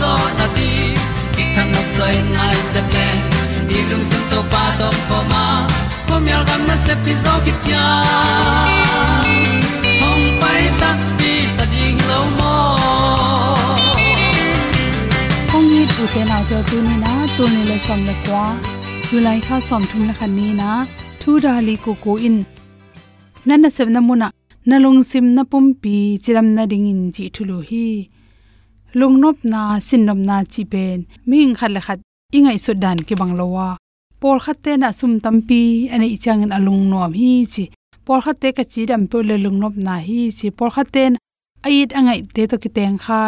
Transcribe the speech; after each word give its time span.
zo 0.00 0.12
na 0.38 0.46
ti 0.56 0.68
ki 1.34 1.44
kan 1.54 1.66
nok 1.74 1.88
sai 1.96 2.16
nai 2.36 2.56
se 2.72 2.80
ple 2.90 3.06
ni 3.68 3.78
lung 3.90 4.04
sun 4.10 4.22
to 4.30 4.38
pa 4.52 4.62
to 4.80 4.88
pa 5.08 5.18
ma. 5.32 5.44
Ko 6.08 6.14
myal 6.24 6.42
gam 6.48 6.62
na 6.68 6.76
se 6.86 6.94
pi 7.04 7.12
zo 7.24 7.32
ki 7.44 7.52
tia 7.64 7.86
hom 10.00 10.20
pai 10.40 10.62
ta 10.80 10.90
ti 11.18 11.32
ta 11.56 11.64
ding 11.72 11.98
lo 12.10 12.20
mo 12.38 12.54
kong 15.50 15.66
ni 15.72 15.82
tu 15.94 16.02
te 16.12 16.22
na 16.30 16.38
jo 16.48 16.58
tu 16.70 16.76
ni 16.86 16.94
na 17.04 17.12
tu 17.36 17.42
ni 17.54 17.62
le 17.70 17.76
som 17.86 18.00
le 18.08 18.14
kwa 18.24 18.44
july 19.08 19.38
kha 19.46 19.56
som 19.68 19.82
thum 19.90 20.02
na 20.08 20.14
khan 20.18 20.32
ni 20.38 20.46
na 20.60 20.70
thu 21.20 21.30
da 21.44 21.52
li 21.66 21.74
ku 21.84 21.92
ku 22.04 22.12
in. 22.28 22.38
Nan 23.46 23.58
na 23.62 23.68
sem 23.76 23.88
na 23.94 24.00
muna 24.08 24.28
na 24.68 24.76
lung 24.84 25.00
sim 25.10 25.26
na 25.36 25.42
pum 25.50 25.66
pi 25.82 25.94
chiram 26.22 26.48
na 26.56 26.62
ding 26.70 26.86
in 26.92 27.02
chi 27.14 27.24
thulu 27.34 27.58
hi 27.68 27.86
lung 28.98 29.16
nop 29.22 29.36
na 29.52 29.60
sin 29.86 30.02
nop 30.08 30.20
na 30.28 30.36
chi 30.52 30.62
pen 30.72 30.98
ming 31.28 31.52
khat 31.58 31.70
le 31.74 31.80
khat 31.86 31.98
ingai 32.36 32.58
su 32.64 32.72
dan 32.82 32.98
ki 33.06 33.14
bang 33.20 33.34
lowa 33.40 33.68
por 34.20 34.38
khat 34.44 34.58
te 34.64 34.72
na 34.82 34.88
sum 34.98 35.12
tampi 35.24 35.62
ani 35.94 36.06
ichang 36.16 36.42
in 36.44 36.52
alung 36.56 36.82
nom 36.90 37.12
hi 37.20 37.30
chi. 37.54 37.64
Por 38.06 38.20
khat 38.24 38.36
te 38.42 38.48
ka 38.56 38.64
chi 38.72 38.80
dam 38.90 39.02
pe 39.10 39.18
le 39.28 39.36
lung 39.44 39.58
nop 39.62 39.74
na 39.86 39.94
hi 40.06 40.20
chi. 40.38 40.46
Por 40.58 40.70
khat 40.74 40.88
ten 40.94 41.12
ait 41.68 41.90
angai 41.98 42.20
te 42.34 42.42
to 42.50 42.56
ki 42.62 42.70
teng 42.76 42.96
kha. 43.04 43.20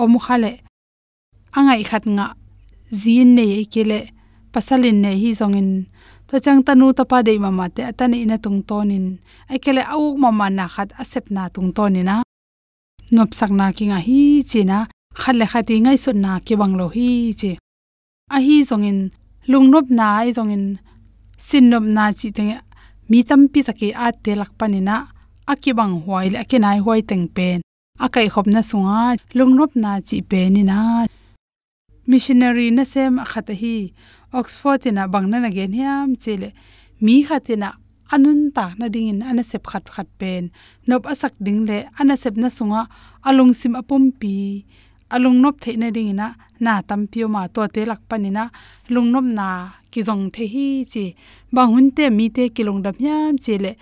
Om 0.00 0.12
khale 0.24 0.52
angai 1.58 1.82
khat 1.90 2.04
nga 2.16 2.26
zin 3.00 3.28
ne 3.36 3.44
ye 3.52 3.58
kele 3.72 3.98
pasalin 4.52 4.98
ne 5.04 5.10
hi 5.20 5.30
zongin. 5.40 5.70
To 6.28 6.34
chang 6.44 6.60
tanu 6.66 6.86
ta 6.98 7.02
pa 7.10 7.18
de 7.26 7.32
mama 7.44 7.64
te 7.74 7.82
atane 7.90 8.16
ina 8.24 8.36
tung 8.44 8.60
tonin. 8.68 9.06
Ai 9.50 9.58
kele 9.64 9.82
au 9.94 10.04
mama 10.22 10.46
na 10.58 10.64
khat 10.74 10.88
asep 11.02 11.24
na 11.34 11.42
tung 11.54 11.70
tonina 11.76 12.16
nop 13.14 13.30
sak 13.38 13.50
na 13.58 13.66
ki 13.76 13.84
nga 13.90 13.98
hi 14.06 14.20
china 14.50 14.78
khale 15.18 15.46
khati 15.52 15.74
ngai 15.84 15.98
su 16.04 16.10
na 16.24 16.32
ki 16.46 16.54
banglo 16.60 16.86
hi 16.94 17.08
chi. 17.40 17.50
A 18.36 18.38
hi 18.46 18.56
zongin 18.68 18.98
lungnop 19.50 19.86
na 19.98 20.06
ai 20.20 20.30
zongin 20.36 20.64
sinnop 21.46 21.84
na 21.96 22.04
chi 22.18 22.28
te 22.36 22.44
mi 23.10 23.18
tam 23.28 23.42
pi 23.52 23.60
taki 23.68 23.88
a 24.04 24.06
te 24.24 24.32
lak 24.40 24.52
panina 24.58 24.96
akibang 25.52 25.94
huai 26.04 26.26
le 26.32 26.38
akinai 26.44 26.78
huai 26.84 27.00
teng 27.08 27.26
pen. 27.36 27.58
Akai 28.04 28.26
khop 28.32 28.46
na 28.54 28.60
sunga 28.70 29.00
lungnop 29.38 29.72
na 29.82 29.90
chi 30.08 30.16
pe 30.30 30.40
ni 30.54 30.62
na. 30.70 30.80
Missionary 32.10 32.66
na 32.76 32.84
sem 32.92 33.14
khata 33.30 33.54
hi 33.60 33.76
oxford 34.38 34.86
ina 34.88 35.02
bangna 35.12 35.38
na 35.44 35.50
gen 35.56 35.72
hiam 35.78 36.08
chele 36.22 36.48
mi 37.04 37.14
khatina 37.28 37.70
anun 38.12 38.40
tak 38.56 38.72
na 38.78 38.86
ding 38.94 39.08
in 39.12 39.22
ana 39.30 39.42
sep 39.50 39.64
khat 39.70 39.84
khat 39.94 40.08
pen. 40.20 40.44
Nop 40.88 41.02
asak 41.12 41.34
ding 41.44 41.60
le 41.68 41.78
ana 42.00 42.14
sep 42.22 42.34
na 42.42 42.48
sunga 42.56 42.82
alung 43.28 43.52
sim 43.60 43.74
apum 43.80 44.04
pi 44.20 44.34
alung 45.14 45.38
nop 45.42 45.60
the 45.60 45.76
na 45.76 45.90
ding 45.90 46.14
na 46.20 46.26
na 46.64 46.72
tam 46.88 47.06
pio 47.10 47.26
ma 47.28 47.46
to 47.54 47.66
te 47.74 47.84
lak 47.90 48.00
panina 48.08 48.44
lung 48.88 49.08
nop 49.12 49.24
na 49.38 49.46
ki 49.90 50.00
jong 50.06 50.24
the 50.34 50.44
hi 50.52 50.66
chi, 50.92 51.04
ba 51.54 51.62
hun 51.70 51.90
te 51.96 52.04
mi 52.10 52.26
te 52.36 52.48
kilong 52.56 52.80
dam 52.84 52.96
yam 52.98 53.36
che 53.44 53.54
le. 53.64 53.72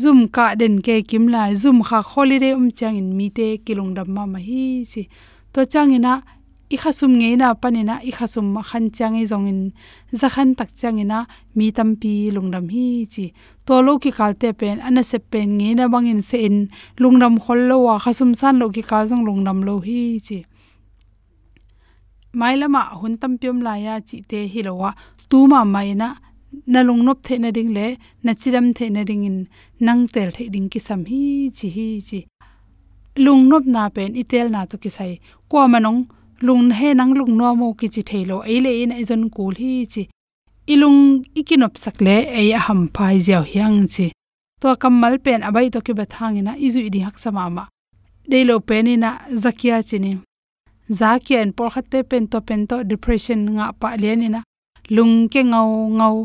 Zoom 0.00 0.28
ka 0.28 0.54
den 0.60 0.74
ke 0.86 0.94
kim 1.08 1.24
la 1.34 1.42
zoom 1.62 1.78
kha 1.88 1.98
holiday 2.10 2.52
um 2.52 2.70
chang 2.78 2.96
in 3.00 3.16
mi 3.18 3.30
te 3.30 3.46
kilong 3.66 3.94
dam 3.96 4.08
ma 4.14 4.22
ma 4.32 4.38
hi 4.38 4.84
chi. 4.92 5.02
To 5.52 5.60
chang 5.72 5.92
ina 5.96 6.12
i 6.74 6.76
khasum 6.76 7.12
ngei 7.20 7.34
na 7.40 7.48
panina 7.62 7.94
i 8.08 8.12
khasum 8.18 8.46
ma 8.54 8.62
khan 8.68 8.84
changi 8.96 9.24
zongin 9.30 9.60
in 10.12 10.16
za 10.20 10.28
khan 10.34 10.48
tak 10.58 10.70
chang 10.80 11.00
na, 11.10 11.18
mi 11.56 11.66
tampi 11.76 12.12
pi 12.30 12.74
hi 12.74 12.86
chi 13.14 13.24
to 13.66 13.74
lo 13.86 13.92
ki 14.02 14.10
kalte 14.18 14.48
pen 14.60 14.76
ana 14.86 15.02
se 15.10 15.18
pen 15.30 15.48
ngei 15.58 15.74
na 15.78 15.84
bangin 15.92 16.20
se 16.28 16.36
in 16.48 16.56
lungram 17.00 17.34
khol 17.44 17.60
lo 17.70 17.76
wa 17.86 17.94
khasum 18.04 18.30
san 18.40 18.54
lo 18.60 18.66
ki 18.74 18.82
ka 18.90 18.98
jong 19.08 19.24
lungram 19.28 19.58
lo 19.68 19.74
hi 19.86 20.00
chi 20.26 20.38
mailama 22.40 22.82
hun 23.00 23.14
tampiom 23.20 23.58
la 23.66 23.74
ya 23.84 23.94
chi 24.08 24.16
te 24.30 24.38
hi 24.52 24.60
lo 24.68 24.72
wa 24.80 24.90
tu 25.30 25.38
ma 25.52 25.60
mai 25.74 25.90
na 26.00 26.08
na 26.72 26.80
lung 26.88 27.02
nop 27.06 27.18
the 27.26 27.34
na 27.44 27.50
ding 27.56 27.72
le 27.76 27.86
na 28.24 28.32
chiram 28.40 28.66
the 28.76 28.86
na 28.94 29.02
ding 29.08 29.24
in 29.28 29.38
nang 29.86 30.02
tel 30.14 30.30
the 30.36 30.44
ding 30.54 30.68
ki 30.72 30.80
sam 30.86 31.00
hi 31.10 31.22
chi 31.56 31.68
hi 31.76 31.88
chi 32.08 32.20
lung 33.24 33.42
nop 33.50 33.64
na 33.74 33.82
pen 33.96 34.10
itel 34.22 34.46
na 34.54 34.60
to 34.70 34.76
ki 34.82 34.90
sai 34.96 35.12
ko 35.50 35.56
manong 35.72 36.00
lung 36.40 36.70
he 36.70 36.94
nang 36.94 37.12
lung 37.14 37.36
no 37.36 37.54
mo 37.54 37.74
ki 37.74 37.88
chi 37.94 38.02
thailo 38.02 38.36
eile 38.52 38.72
in 38.82 38.92
aizon 38.92 39.30
kul 39.34 39.54
hi 39.62 39.86
chi. 39.92 40.02
Ilung 40.72 41.24
ikinop 41.34 41.74
sakle 41.82 42.16
ei 42.40 42.50
ham 42.66 42.88
phai 42.94 43.16
jaw 43.26 43.42
hyang 43.52 43.88
chi. 43.94 44.06
To 44.60 44.76
kamal 44.76 45.18
pen 45.24 45.42
abai 45.48 45.66
to 45.72 45.80
ki 45.80 45.92
bathangina 45.98 46.52
izu 46.66 46.80
idi 46.88 47.00
hak 47.06 47.16
sama 47.18 47.50
ma. 47.50 47.64
Deilo 48.30 48.60
penina 48.68 49.10
zakia 49.42 49.82
chini 49.88 50.12
zakia 50.90 51.40
en 51.42 51.52
por 51.52 51.70
khatte 51.74 51.98
pen 52.10 52.28
to 52.28 52.40
pen 52.40 52.66
to 52.66 52.84
depression 52.84 53.40
nga 53.56 53.72
pa 53.80 53.96
lenina 54.02 54.40
lung 54.90 55.28
ke 55.32 55.40
ngau 55.50 55.70
ngau. 55.98 56.16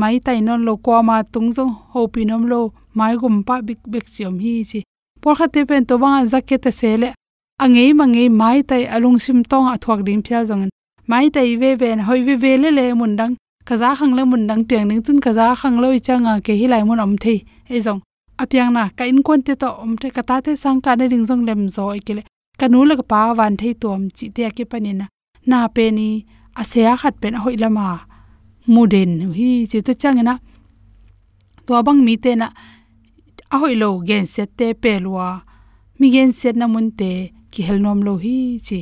Mai 0.00 0.18
tai 0.18 0.40
non 0.40 0.64
lo 0.64 0.76
kwa 0.76 1.02
ma 1.02 1.22
tung 1.22 1.52
zo. 1.52 1.64
Pinom 2.12 2.42
lo 2.48 2.72
mai 2.94 3.14
gum 3.20 3.44
pa 3.44 3.60
bik 3.60 3.80
big 3.92 4.04
chiom 4.14 4.40
hi 4.40 4.64
chi. 4.70 4.80
Por 5.20 5.34
khatte 5.38 5.60
pen 5.68 5.84
to 5.88 5.98
banga 5.98 6.26
zakete 6.32 6.72
sele 6.72 7.08
angei 7.64 7.92
mangei 8.00 8.28
mai 8.40 8.62
tai 8.62 8.84
alung 8.94 9.18
sim 9.24 9.42
tong 9.50 9.66
a 9.72 9.76
ding 10.06 10.22
phya 10.26 10.44
zong 10.48 10.68
mai 11.10 11.30
tai 11.34 11.56
ve 11.60 11.70
ve 11.80 11.88
hoi 12.08 12.20
ve 12.26 12.34
ve 12.42 12.52
le 12.62 12.70
le 12.78 12.84
mun 13.00 13.16
dang 13.16 13.34
kaza 13.68 13.88
khang 13.98 14.14
le 14.16 14.22
mun 14.30 14.46
dang 14.48 14.62
piang 14.68 14.86
ning 14.88 15.02
tun 15.04 15.18
kaza 15.24 15.46
khang 15.60 15.76
loi 15.82 15.98
changa 16.06 16.32
ke 16.44 16.52
hi 16.60 16.66
lai 16.72 16.82
mun 16.88 17.00
om 17.04 17.16
thei 17.22 17.38
e 17.74 17.78
zong 17.86 18.00
apiang 18.42 18.70
na 18.76 18.82
ka 18.96 19.04
in 19.10 19.22
kon 19.26 19.40
te 19.46 19.54
to 19.62 19.68
om 19.84 19.92
te 20.00 20.08
kata 20.16 20.36
te 20.44 20.52
sang 20.62 20.78
ka 20.84 20.92
ne 20.98 21.04
ding 21.12 21.24
zong 21.28 21.42
lem 21.48 21.60
zo 21.76 21.84
ikele 21.98 22.22
kanu 22.58 22.78
la 22.88 22.94
pa 23.12 23.20
wan 23.38 23.54
thei 23.60 23.72
tom 23.82 24.00
chi 24.16 24.26
te 24.36 24.42
ke 24.56 24.64
panina 24.70 25.06
na 25.50 25.58
pe 25.74 25.84
ni 25.98 26.08
asea 26.60 26.92
khat 27.00 27.14
pen 27.22 27.34
hoi 27.42 27.56
lama 27.62 27.86
muden 28.74 29.10
hi 29.38 29.48
chi 29.70 29.78
to 29.86 29.92
changena 30.02 30.34
to 31.66 31.72
bang 31.86 32.00
mi 32.06 32.14
te 32.24 32.32
na 32.40 32.48
a 33.54 33.56
lo 33.82 33.88
gen 34.08 34.24
set 34.32 34.50
te 34.58 34.66
pe 34.82 34.92
mi 35.98 36.06
gen 36.14 36.30
set 36.38 36.54
na 36.60 36.66
mun 36.74 36.88
te 37.00 37.10
ki 37.54 37.62
helnom 37.68 37.98
lo 38.06 38.14
hi 38.24 38.36
chi. 38.66 38.80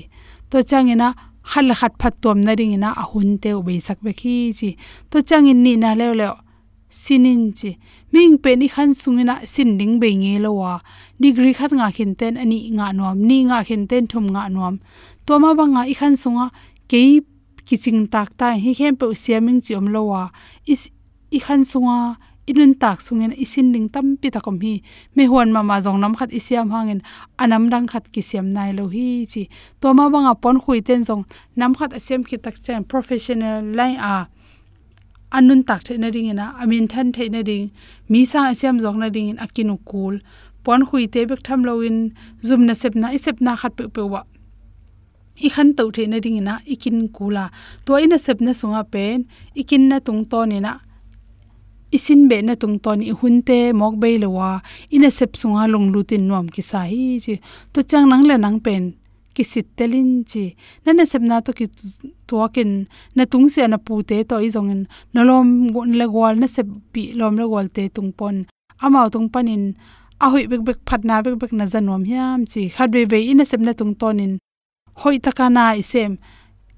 To 0.51 0.57
changena 0.71 1.09
khal 1.51 1.69
khat 1.81 1.93
phat 2.01 2.15
tom 2.23 2.39
na 2.47 2.53
ring 2.59 2.73
ina 2.77 2.91
ahun 3.03 3.29
te 3.43 3.51
ubei 3.59 3.81
sak 3.87 3.99
be 4.05 4.13
khi 4.21 4.35
chi. 4.59 4.71
To 5.11 5.17
changin 5.29 5.59
ni 5.65 5.73
na 5.83 5.91
le 6.01 6.07
le 6.21 6.29
sinin 7.03 7.43
chi. 7.59 7.71
Ming 8.13 8.37
pe 8.43 8.51
ni 8.61 8.67
khan 8.75 8.91
sungina 9.01 9.35
sin 9.53 9.71
ding 9.79 9.95
be 10.01 10.09
nge 10.23 10.35
lo 10.45 10.51
wa. 10.61 10.73
Degree 11.23 11.55
khat 11.59 11.73
nga 11.79 11.89
khin 11.97 12.13
ten 12.21 12.35
ani 12.43 12.59
nga 12.77 12.87
nom 12.99 13.17
ni 13.29 13.39
nga 13.49 13.59
khin 13.69 13.83
ten 13.91 14.05
thum 14.11 14.27
nga 14.35 14.43
nom 14.55 14.75
to 15.27 15.33
ma 15.43 15.51
ba 15.59 15.65
nga 15.75 15.83
i 15.93 15.95
khan 16.01 16.15
sunga 16.23 16.47
ke 16.91 17.03
kiching 17.67 18.01
tak 18.13 18.29
ta 18.39 18.49
hi 18.63 18.71
khem 18.79 18.95
pe 19.01 19.07
siaming 19.23 19.61
chi 19.65 19.73
om 19.81 19.87
lo 19.95 20.03
wa. 20.13 20.23
Is 20.73 20.83
i 21.37 21.39
khan 21.45 21.63
sunga 21.71 21.99
inun 22.53 22.77
tak 22.77 23.01
sungen 23.01 23.33
isin 23.33 23.73
ding 23.73 23.89
tam 23.89 24.17
pi 24.21 24.29
takom 24.29 24.61
hi. 24.61 24.85
Me 25.17 25.25
huan 25.25 25.49
ma 25.53 25.63
ma 25.63 25.81
jong 25.81 25.99
nam 26.01 26.13
khat 26.15 26.31
isiam 26.39 26.69
hangin 26.75 27.01
anam 27.43 27.71
dang 27.73 27.87
khat 27.89 28.13
ki 28.13 28.21
siam 28.21 28.47
nai 28.57 28.71
lo 28.79 28.85
hi 28.95 29.25
chi. 29.33 29.49
To 29.81 29.95
ma 29.97 30.05
banga 30.13 30.35
pon 30.35 30.61
khui 30.61 30.81
ten 30.89 31.01
jong 31.09 31.25
nam 31.57 31.73
khat 31.75 31.91
asiam 31.99 32.21
ki 32.29 32.37
tak 32.45 32.57
chen 32.65 32.85
professional 32.85 33.65
lai 33.79 33.93
a. 34.13 34.29
Anun 35.33 35.65
tak 35.69 35.81
the 35.85 35.97
na 35.97 36.09
ring 36.15 36.29
ina. 36.33 36.47
Amin 36.61 36.87
than 36.93 37.13
the 37.13 37.29
na 37.35 37.41
ring 37.49 37.73
mi 38.11 38.25
sa 38.25 38.53
asiam 38.53 38.77
jong 38.85 38.99
na 39.01 39.09
ring 39.15 39.29
in 39.33 39.39
akinu 39.45 39.77
kul. 39.89 40.21
Pon 40.65 40.81
khui 40.89 41.07
te 41.09 41.25
bek 41.25 41.41
tham 41.47 41.65
lo 41.65 41.81
in. 41.81 42.13
Zum 42.43 42.67
na 42.67 42.75
sep 42.75 42.95
na 42.95 43.09
isep 43.17 43.41
na 43.41 43.57
khat 43.57 43.73
pe 43.77 43.89
pe 43.89 44.03
wa. 44.13 44.23
I 45.47 45.49
khan 45.49 45.75
to 45.77 45.91
the 45.91 46.07
na 46.07 46.19
ring 46.25 46.37
ina. 46.43 46.61
Ikin 46.69 47.09
kula. 47.17 47.51
To 47.87 47.97
ina 47.97 48.19
sep 48.19 48.39
na 48.45 48.53
sunga 48.53 48.85
pen. 48.93 49.25
Ikin 49.57 49.89
na 49.89 49.99
tung 50.07 50.23
to 50.29 50.45
ni 50.45 50.61
na 50.61 50.73
isin 51.97 52.29
be 52.31 52.37
na 52.47 52.55
tung 52.63 52.77
ton 52.85 53.01
i 53.11 53.13
hunte 53.21 53.59
mok 53.81 53.95
be 54.03 54.09
lewa 54.23 54.49
ina 54.95 55.11
sep 55.19 55.33
sunga 55.41 55.65
long 55.73 55.87
lutin 55.95 56.25
nom 56.31 56.47
ki 56.55 56.63
sa 56.71 56.81
hi 56.91 57.21
chi. 57.25 57.35
To 57.73 57.81
chang 57.91 58.07
nang 58.11 58.25
le 58.29 58.37
nang 58.45 58.59
pen. 58.65 58.85
Ki 59.35 59.45
sit 59.53 59.67
telin 59.77 60.11
chi. 60.31 60.45
Na 60.85 60.91
na 60.93 61.05
sep 61.13 61.23
na 61.31 61.37
to 61.47 61.53
ki 61.59 61.67
to 62.29 62.37
ken 62.55 62.71
na 63.17 63.25
tung 63.33 63.49
se 63.55 63.63
na 63.73 63.79
pu 63.87 63.95
te 64.09 64.17
to 64.31 64.37
i 64.47 64.49
zong 64.55 64.71
in. 64.75 64.83
Na 65.15 65.21
lom 65.29 65.49
gon 65.75 65.93
le 66.01 66.07
gol 66.15 66.35
na 66.43 66.47
sep 66.55 66.69
pi 66.93 67.03
lom 67.19 67.35
le 67.41 67.47
gol 67.53 67.69
te 67.77 67.83
tung 67.97 68.11
pon. 68.19 68.37
Amao 68.85 69.07
tung 69.15 69.29
panin 69.35 69.65
a 70.25 70.27
hoi 70.33 70.45
bek 70.51 70.63
bek 70.69 70.79
phat 70.89 71.03
na 71.09 71.23
bek 71.25 71.37
bek 71.43 71.53
na 71.59 71.65
zanom 71.73 72.03
hiam 72.09 72.41
chi. 72.53 72.63
Khat 72.75 72.89
be 72.95 73.01
be 73.13 73.19
ina 73.33 73.45
sep 73.51 73.61
na 73.67 73.73
tung 73.79 73.95
tonin 74.01 74.33
hoi 75.01 75.17
takana 75.25 75.65
isem 75.83 76.13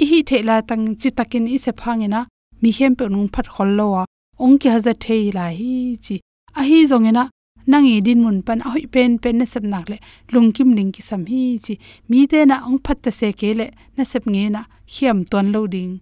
i 0.02 0.04
hi 0.11 0.18
thela 0.28 0.56
tang 0.68 0.85
chi 1.00 1.11
takin 1.18 1.47
i 1.54 1.56
se 1.64 1.73
phangena 1.80 2.21
mi 2.62 2.71
hem 2.78 2.92
pe 2.99 3.04
nung 3.12 3.28
phat 3.35 3.47
khol 3.54 3.71
lo 3.78 3.87
wa 3.94 4.04
ong 4.43 4.59
ki 4.61 4.69
haza 4.75 4.93
thei 5.05 5.31
la 5.37 5.47
hi 5.59 5.97
chi. 6.05 6.17
A 6.59 6.62
hi 6.69 6.79
zongena 6.91 7.25
nangi 7.71 7.93
e 7.99 8.00
din 8.07 8.21
mun 8.25 8.38
pan 8.47 8.61
a 8.67 8.69
hoi 8.75 8.87
pen 8.95 9.19
pen 9.23 9.38
na 9.38 9.47
sep 9.53 9.64
nak 9.73 9.87
le 9.93 9.99
lungkim 10.33 10.69
ning 10.76 10.93
ki 10.95 11.03
sam 11.09 11.23
hi 11.31 11.43
chi. 11.64 11.75
Mi 12.09 12.26
te 12.31 12.45
na 12.50 12.57
ong 12.69 12.79
phat 12.85 12.99
ta 13.05 13.11
se 13.19 13.29
ke 13.41 13.50
le 13.61 13.67
na 13.97 14.03
sep 14.11 14.25
nge 14.33 14.45
na 14.55 14.62
hiam 14.95 15.19
ton 15.31 15.47
lo 15.55 15.61
ding. 15.75 15.95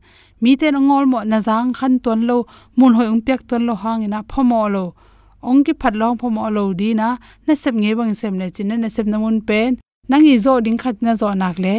Mi 0.42 0.56
te 0.60 0.66
na 0.74 0.78
ngol 0.88 1.04
mo 1.12 1.18
na 1.30 1.38
jang 1.46 1.70
khan 1.78 1.94
ton 2.04 2.20
lo, 2.28 2.36
mun 2.78 2.92
hoi 2.96 3.06
ong 3.12 3.22
pek 3.26 3.40
ton 3.48 3.62
lo 3.68 3.74
hang 3.82 4.02
ina 4.06 4.20
phomo 4.30 4.62
lo. 4.74 4.84
Ong 5.48 5.60
ki 5.64 5.72
phat 5.80 5.94
long 6.00 6.16
phomo 6.20 6.42
lo 6.56 6.64
di 6.80 6.88
na 7.00 7.08
na 7.46 7.54
sep 7.62 7.74
nge 7.82 7.92
bang 7.98 8.14
sem 8.20 8.34
le 8.40 8.46
chin 8.54 8.72
na 8.82 8.88
sep 8.96 9.06
na 9.12 9.16
mun 9.22 9.38
pen. 9.48 9.70
Nangi 10.10 10.32
e 10.36 10.42
zo 10.44 10.52
ding 10.64 10.78
khat 10.82 10.96
na 11.04 11.12
zo 11.20 11.28
nak 11.42 11.56
le 11.64 11.74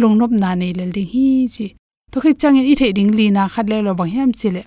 lungnop 0.00 0.32
na 0.42 0.50
nei 0.60 0.72
le 0.78 0.84
ding 0.96 1.10
hi 1.14 1.26
chi. 1.54 1.66
To 2.12 2.16
khi 2.22 2.32
chang 2.40 2.56
e 2.60 2.62
i 2.70 2.74
the 2.80 2.88
ding 2.98 3.10
li 3.18 3.26
na 3.36 3.42
khat 3.54 3.66
le 3.70 3.78
lo 3.86 3.92
bang 3.98 4.12
hem 4.16 4.32
chi 4.40 4.50
le 4.56 4.62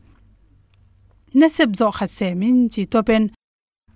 na 1.33 1.47
sep 1.49 1.69
zo 1.79 1.87
kha 1.97 2.07
semin 2.17 2.57
chi 2.73 2.83
to 2.91 2.99
pen. 3.07 3.23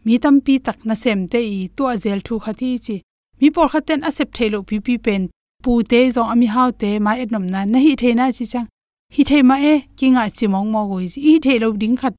Mi 0.05 0.17
tam 0.23 0.35
pi 0.45 0.53
tak 0.65 0.79
na 0.87 0.95
sem 1.03 1.19
te 1.31 1.39
i 1.55 1.57
to 1.75 1.83
azel 1.93 2.19
thu 2.25 2.35
khathi 2.45 2.69
chi. 2.85 2.95
Mi 3.39 3.47
por 3.55 3.67
khaten 3.73 4.03
a 4.07 4.11
sep 4.17 4.29
thelo 4.37 4.59
pi 4.69 4.77
pi 4.85 4.97
pen. 5.05 5.23
Pu 5.63 5.71
te 5.91 5.99
zo 6.15 6.23
ami 6.33 6.47
hau 6.55 6.69
te 6.81 6.89
ma 7.05 7.11
et 7.21 7.29
nom 7.31 7.45
na. 7.53 7.65
Na 7.65 7.79
hi 7.85 7.95
the 8.01 8.09
na 8.19 8.31
chi 8.37 8.45
chang. 8.51 8.67
Hi 9.15 9.23
the 9.29 9.37
ma 9.49 9.55
e 9.71 9.73
ki 9.97 10.07
nga 10.13 10.23
chi 10.37 10.45
mong 10.53 10.69
mo 10.73 10.81
goi 10.89 11.07
i 11.31 11.39
the 11.45 11.53
lo 11.59 11.71
ding 11.81 11.97
khat. 12.01 12.13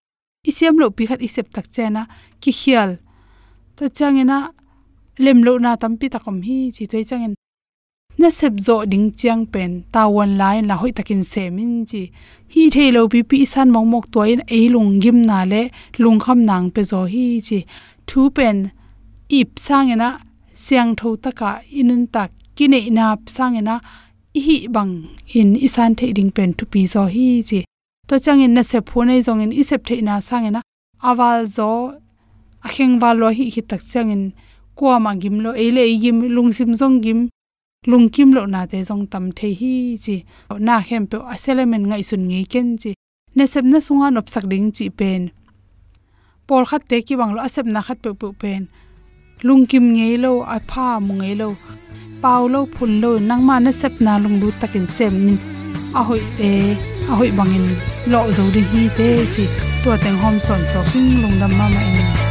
I 0.49 0.50
sem 0.58 0.76
lo 0.80 0.90
pi 0.96 1.04
khat 1.08 1.20
i 1.26 1.28
sep 1.35 1.46
tak 1.54 1.66
chena 1.75 2.02
ki 2.42 2.52
khial. 2.61 2.90
Ta 3.76 3.85
chang 3.88 4.16
changena 4.16 4.38
lem 5.25 5.38
lo 5.46 5.52
na 5.58 5.76
tam 5.76 5.92
pi 6.00 6.06
takom 6.14 6.38
hi 6.46 6.56
chi 6.76 6.85
toi 6.90 7.04
changen 7.11 7.35
na 8.18 8.28
sep 8.38 8.54
zo 8.66 8.76
ding 8.92 9.08
chiang 9.18 9.44
pen 9.52 9.73
tawon 9.92 10.30
lai 10.40 10.56
la 10.68 10.75
hoi 10.80 10.92
takin 10.99 11.23
semin 11.32 11.73
chi. 11.90 12.02
Hi 12.52 12.62
thelo 12.75 13.00
bi 13.12 13.20
pi 13.30 13.38
san 13.52 13.68
mong 13.75 13.88
mok 13.92 14.06
toin 14.14 14.40
e 14.58 14.61
lung 14.75 14.90
gim 15.02 15.18
na 15.28 15.38
le 15.52 15.62
lung 16.02 16.18
kham 16.25 16.40
nang 16.49 16.66
pe 16.75 16.82
zo 16.90 17.00
hi 17.12 17.26
chi. 17.46 17.58
Thu 18.08 18.20
pen 18.37 18.56
ip 19.38 19.50
sangena 19.66 20.08
siang 20.64 20.92
tho 20.99 21.08
taka 21.25 21.50
inun 21.80 22.02
tak 22.14 22.30
kine 22.56 22.80
sang 23.37 23.56
na 23.68 23.75
hi 24.46 24.56
bang 24.75 24.92
in 25.38 25.50
isan 25.66 25.94
the 25.99 26.06
ding 26.16 26.30
pen 26.37 26.50
tu 26.58 26.64
pi 26.73 26.80
zo 26.94 27.02
hi 27.14 27.42
chi. 27.49 27.61
To 28.08 28.14
changin 28.25 28.54
na 28.54 28.62
se 28.62 28.78
phone 28.87 29.14
zong 29.26 29.42
in 29.42 29.50
isep 29.50 29.82
the 29.88 30.00
na 30.00 30.20
sang 30.20 30.46
ena 30.46 30.61
awal 31.02 31.44
zo, 31.44 31.99
akheng 32.62 33.00
wa 33.02 33.11
lo 33.12 33.28
hi 33.28 33.50
hi 33.54 33.61
tak 33.70 33.82
changin 33.82 34.32
kwa 34.78 35.00
ma 35.00 35.12
gim 35.14 35.40
lo 35.44 35.50
ele 35.52 35.82
gim, 35.99 36.23
lung 36.35 36.52
sim 36.52 36.70
zong 36.80 37.02
gim 37.02 37.28
lungkim 37.90 38.35
lo 38.37 38.43
na 38.47 38.61
te 38.71 38.78
jong 38.88 39.05
tam 39.12 39.25
the 39.38 39.49
hi 39.61 39.75
chi 40.05 40.16
na 40.66 40.75
hem 40.88 41.05
pe 41.11 41.16
aselemen 41.33 41.85
ngai 41.88 42.02
sun 42.09 42.23
nge 42.31 42.40
ken 42.52 42.69
chi 42.83 42.90
ne 43.37 43.45
sep 43.52 43.64
na 43.73 43.78
sunga 43.87 44.09
nop 44.11 44.28
sak 44.35 44.45
ding 44.50 44.69
chi 44.76 44.87
pen. 44.99 45.23
Pol 46.47 46.64
khat 46.71 46.83
te 46.88 46.97
ki 47.07 47.14
bang 47.21 47.33
lo 47.35 47.40
asep 47.49 47.66
na 47.75 47.81
khat 47.87 47.99
pe 48.05 48.11
pe 48.21 48.28
pen. 48.40 48.62
Lungkim 49.47 49.85
nge 49.97 50.09
lo 50.25 50.33
a 50.55 50.59
pha 50.71 50.87
mu 51.07 51.12
nge 51.21 51.33
lo. 51.40 51.49
Pau 52.23 52.43
lo, 52.52 52.61
phun 52.75 52.93
lo, 53.02 53.11
nang 53.28 53.43
ma 53.49 53.57
na 53.64 53.71
sep 53.81 53.95
na 54.05 54.12
lung 54.23 54.37
lu 54.40 54.49
takin 54.61 54.87
sem 54.97 55.14
nin. 55.26 55.38
A 55.99 56.00
hoi 56.09 56.23
te 56.38 56.50
a 57.11 57.12
hoi 57.19 57.31
bangin 57.38 57.66
lo 58.12 58.21
zo 58.37 58.45
di 58.55 58.62
hi 58.71 58.83
te 58.99 59.09
chi 59.35 59.45
tua 59.83 59.97
teng 60.02 60.19
hom 60.23 60.37
son 60.47 60.62
so 60.71 60.81
king 60.90 61.11
lungdam 61.23 61.52
ma 61.59 61.66
ma 61.75 61.81
ina 61.90 62.25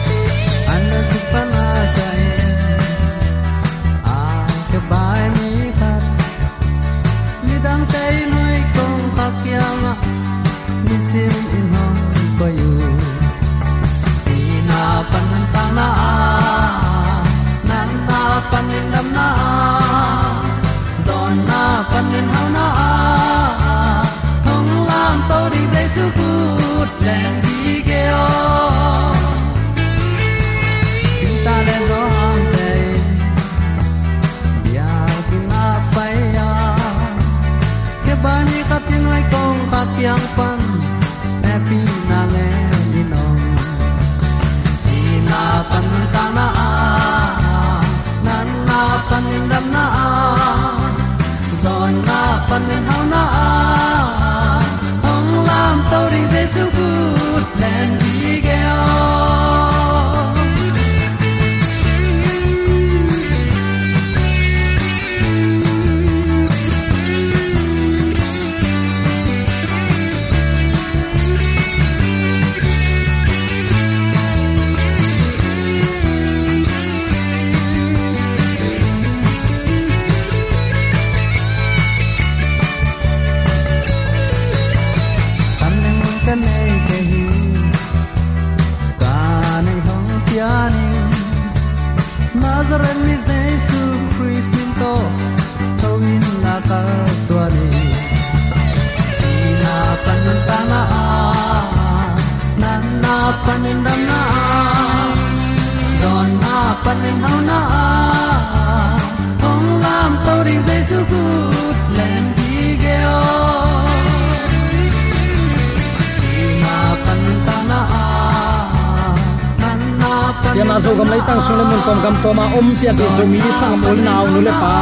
toma 122.25 122.50
om 122.58 122.74
pia 122.82 122.89
di 122.98 123.05
zomi 123.13 123.38
sang 123.53 123.77
mol 123.77 123.98
naw 124.01 124.25
nu 124.34 124.41
le 124.41 124.53
pa. 124.62 124.74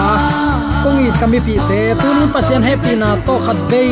Kongi 0.83 1.11
kami 1.19 1.39
pi 1.45 1.55
te 1.67 1.79
tunin 1.99 2.31
pasien 2.31 2.63
happy 2.63 2.95
na 2.95 3.09
to 3.27 3.35
khat 3.45 3.59
ve 3.71 3.83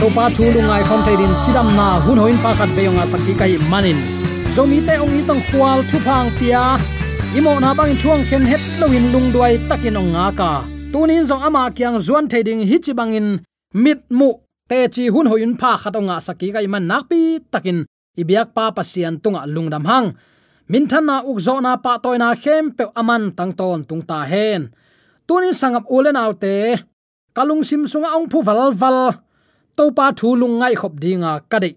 to 0.00 0.06
pa 0.16 0.24
thu 0.36 0.44
lu 0.54 0.60
ngai 0.68 0.82
khom 0.88 1.00
thai 1.06 1.16
din 1.20 1.34
chidam 1.44 1.68
na 1.78 1.88
hun 2.04 2.18
hoin 2.22 2.38
pa 2.44 2.50
khat 2.58 2.70
ve 2.76 2.82
yonga 2.88 3.04
sakhi 3.12 3.32
kai 3.40 3.54
manin. 3.72 3.98
Zomi 4.54 4.78
te 4.86 4.94
ong 5.04 5.12
i 5.18 5.20
tong 5.28 5.42
khwal 5.48 5.78
thu 5.88 5.96
phang 6.06 6.28
pia 6.38 6.64
imo 7.38 7.52
na 7.60 7.70
bang 7.78 7.92
thuang 8.00 8.22
khen 8.28 8.44
het 8.50 8.62
loin 8.80 9.04
lung 9.12 9.28
duai 9.34 9.54
takin 9.68 10.00
ong 10.00 10.10
nga 10.14 10.26
ka. 10.40 10.52
Tunin 10.92 11.24
zong 11.28 11.44
ama 11.48 11.62
kyang 11.76 11.98
zuan 12.06 12.24
thai 12.30 12.42
ding 12.48 12.62
hi 12.70 12.76
chi 12.84 12.92
bangin 12.98 13.28
mit 13.84 14.00
mu 14.18 14.30
te 14.70 14.78
chi 14.94 15.04
hun 15.12 15.28
hoin 15.30 15.52
pa 15.60 15.70
khatonga 15.82 16.16
sakhi 16.26 16.48
kai 16.54 16.66
man 16.72 16.84
nak 16.90 17.02
pi 17.10 17.20
takin. 17.52 17.78
Ibiak 18.20 18.48
pa 18.56 18.64
pasian 18.76 19.14
tunga 19.22 19.42
lungdam 19.54 19.84
hang 19.90 20.08
min 20.68 20.84
than 20.84 21.04
na 21.08 21.24
uk 21.24 21.38
zo 21.40 21.60
na 21.64 21.80
pa 21.80 21.96
toy 22.02 22.16
na 22.20 22.36
khem 22.36 22.70
pe 22.76 22.84
aman 23.00 23.32
tang 23.36 23.52
ton 23.58 23.80
tung 23.88 24.04
ta 24.04 24.24
hen. 24.28 24.68
Tunin 25.28 25.52
sangap 25.52 25.84
ulen 25.92 26.16
autte 26.16 26.80
kalung 27.36 27.60
sim 27.60 27.84
sunga 27.84 28.16
ong 28.16 28.28
phu 28.32 28.40
val 28.40 28.72
val 28.72 29.12
to 29.76 29.84
pa 29.96 30.10
thu 30.16 30.34
lung 30.40 30.58
ngai 30.60 30.74
khop 30.80 30.96
dinga 31.02 31.32
kadai 31.50 31.76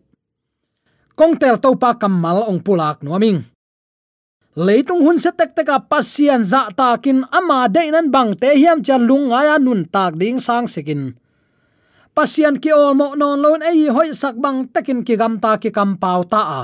kong 1.19 1.36
tel 1.38 1.60
to 1.63 1.75
pa 1.81 1.93
kamal 2.01 2.48
ong 2.50 2.63
pulak 2.65 3.03
nuaming 3.05 3.45
leitung 4.55 5.05
hun 5.05 5.21
se 5.21 5.31
tek 5.31 5.55
teka 5.55 5.77
pasian 5.91 6.43
za 6.43 6.67
takin 6.74 7.24
ama 7.31 7.71
de 7.71 7.88
nan 7.93 8.12
bang 8.12 8.31
te 8.36 8.50
hiam 8.57 8.79
cha 8.83 8.95
lung 9.00 9.31
ya 9.31 9.55
nun 9.62 9.88
tak 9.88 10.19
ding 10.19 10.39
sang 10.39 10.67
sekin. 10.67 11.15
Pasian 12.12 12.60
ki 12.60 12.71
ol 12.75 12.91
mo 12.91 13.15
non 13.15 13.39
lon 13.39 13.63
ei 13.63 13.88
hoi 13.88 14.12
sak 14.12 14.36
bang 14.36 14.67
takin 14.67 15.00
ki 15.07 15.15
gam 15.15 15.39
ta 15.39 15.55
ki 15.55 15.71
kam 15.71 15.95
pau 15.95 16.27
ta 16.27 16.41
a 16.60 16.62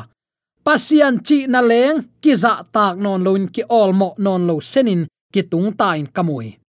pasian 0.67 1.23
chi 1.23 1.47
na 1.47 1.63
leng, 1.63 2.19
ki 2.19 2.33
za 2.35 2.53
tak 2.75 2.99
non 2.99 3.23
loin, 3.23 3.47
ki 3.47 3.63
all 3.71 3.95
mo 3.95 4.09
non 4.19 4.43
lo 4.43 4.59
senin, 4.59 5.07
ki 5.31 5.41
tung 5.51 5.71
ta 5.79 5.95
in 5.95 6.07
kamui 6.15 6.59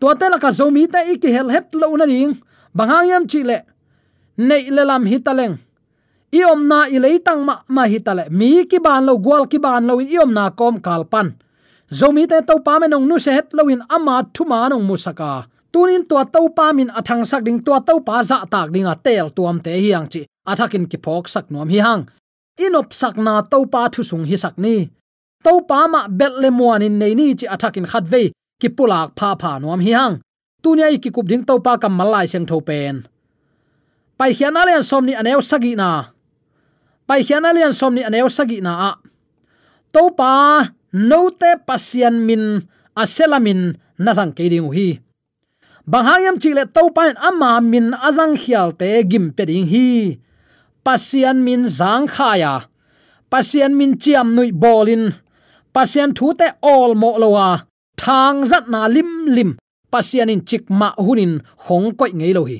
to 0.00 0.10
te 0.18 0.26
la 0.32 0.38
ka 0.42 0.50
zomi 0.58 0.82
ta 0.92 0.98
ik 1.12 1.22
hel 1.36 1.48
het 1.54 1.70
lo 1.80 1.94
na 1.96 2.06
ding 2.10 2.34
banghayam 2.76 3.24
chi 3.30 3.40
le, 3.50 3.58
nei 4.48 4.66
le 4.76 4.82
lam 4.90 5.04
hitaleng 5.06 5.54
iom 6.34 6.60
na 6.70 6.78
i 6.94 6.98
leitang 7.04 7.42
ma 7.46 7.54
ma 7.74 7.86
hitale 7.92 8.24
mi 8.38 8.66
ki 8.70 8.78
ban 8.86 9.06
lo, 9.06 9.14
gwal 9.24 9.46
ki 9.46 9.58
ban 9.64 9.86
lo 9.86 9.94
iom 10.02 10.30
na 10.34 10.50
kom 10.58 10.82
kalpan 10.86 11.28
zomi 11.98 12.26
te 12.30 12.42
to 12.48 12.58
pa 12.66 12.74
me 12.80 12.86
nong 12.90 13.06
nu 13.08 13.16
se 13.24 13.30
het 13.38 13.54
lo 13.56 13.62
in 13.70 13.82
ama 13.96 14.16
thuma 14.34 14.66
nong 14.68 14.84
musaka 14.88 15.46
tunin 15.74 16.02
tua 16.06 16.22
to 16.34 16.40
pa 16.56 16.66
min 16.70 16.90
athang 16.98 17.26
sak 17.26 17.42
ding, 17.46 17.58
tua 17.66 17.78
to 17.82 17.98
pa 18.06 18.22
za 18.22 18.38
tak 18.46 18.70
ding 18.74 18.86
a 18.86 18.94
tel 18.94 19.26
tuam 19.36 19.58
te 19.64 19.70
hiang 19.82 20.06
chi. 20.12 20.22
Athakin 20.50 20.86
ki 20.90 20.98
phok 21.04 21.26
sak 21.34 21.50
nuam 21.50 21.68
hi 21.74 21.80
hang 21.86 22.02
inop 22.58 22.92
sakna 23.00 23.42
na 23.42 23.58
pa 23.72 23.82
thu 23.92 24.02
sung 24.02 24.24
hi 24.30 24.36
sakni 24.44 24.76
topa 25.44 25.68
pa 25.68 25.80
ma 25.92 26.00
bet 26.08 26.32
muan 26.58 26.82
in 26.86 26.98
nei 26.98 27.14
ni 27.18 27.26
chi 27.38 27.46
athakin 27.54 27.86
khat 27.92 28.04
ve 28.12 28.22
ki 28.60 28.68
pulak 28.76 29.08
pha 29.18 29.28
pha 29.40 29.50
nom 29.60 29.80
hi 29.86 29.92
hang. 29.98 30.16
Tunia 30.62 30.88
ki 31.02 31.10
kup 31.12 31.28
ding 31.28 31.44
topa 31.44 31.76
kam 31.76 31.92
malai 31.98 32.24
seng 32.24 32.46
tho 32.48 32.56
pen. 32.68 33.04
Pai 34.16 34.32
hian 34.32 34.56
alian 34.56 34.80
somni 34.80 35.12
aneu 35.20 35.40
sagi 35.50 35.76
na. 35.76 36.08
Pai 37.08 37.20
hian 37.26 37.44
alian 37.44 37.74
somni 37.76 38.00
aneu 38.08 38.28
sagi 38.32 38.58
na 38.64 38.72
a. 38.88 38.92
Topa 39.92 40.32
no 40.96 41.20
te 41.40 41.50
pasian 41.66 42.24
min 42.24 42.64
aselamin 42.96 43.76
nazang 44.00 44.32
ke 44.32 44.48
ding 44.48 44.72
hi. 44.72 44.88
Banghayam 45.84 46.40
chile 46.40 46.64
topa 46.76 47.12
an 47.12 47.16
ama 47.20 47.60
min 47.60 47.92
azang 48.08 48.32
hial 48.42 48.72
te 48.72 48.88
gim 49.10 49.36
pe 49.36 49.44
ding 49.44 49.68
hi 49.68 50.16
pasian 50.84 51.40
min 51.40 51.64
zang 51.64 52.04
khaya 52.14 52.52
à. 52.60 52.64
pasian 53.32 53.72
min 53.78 53.96
chiam 54.02 54.36
nui 54.36 54.52
bolin. 54.52 55.04
Pasian 55.74 56.10
thu 56.16 56.26
te 56.38 56.46
all 56.62 56.92
mo 56.94 57.10
lowa 57.22 57.46
à. 57.52 57.62
thang 58.00 58.38
zat 58.50 58.64
na 58.72 58.80
lim 58.94 59.10
lim. 59.36 59.50
Pasian 59.92 60.30
in 60.32 60.44
chik 60.48 60.64
ma 60.80 60.88
hunin 61.06 61.32
khong 61.64 61.88
koi 61.98 62.12
ngei 62.18 62.32
lo 62.36 62.42
hi. 62.50 62.58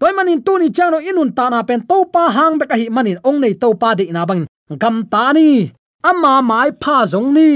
Toy 0.00 0.12
manin 0.16 0.40
tu 0.46 0.52
ni 0.58 0.68
chano 0.76 0.98
inun 1.08 1.30
ta 1.36 1.44
na 1.52 1.60
pen 1.68 1.80
to 1.90 1.96
pa 2.14 2.22
hang 2.36 2.54
be 2.58 2.64
ka 2.70 2.76
hi 2.80 2.86
manin 2.96 3.18
ong 3.28 3.38
nei 3.42 3.54
to 3.62 3.68
pa 3.80 3.88
de 3.98 4.04
na 4.16 4.22
bang. 4.28 4.42
Gam 4.82 4.96
ta 5.12 5.24
ni. 5.36 5.48
Ama 6.10 6.32
mai 6.50 6.70
pha 6.82 6.96
zong 7.12 7.30
ni. 7.36 7.50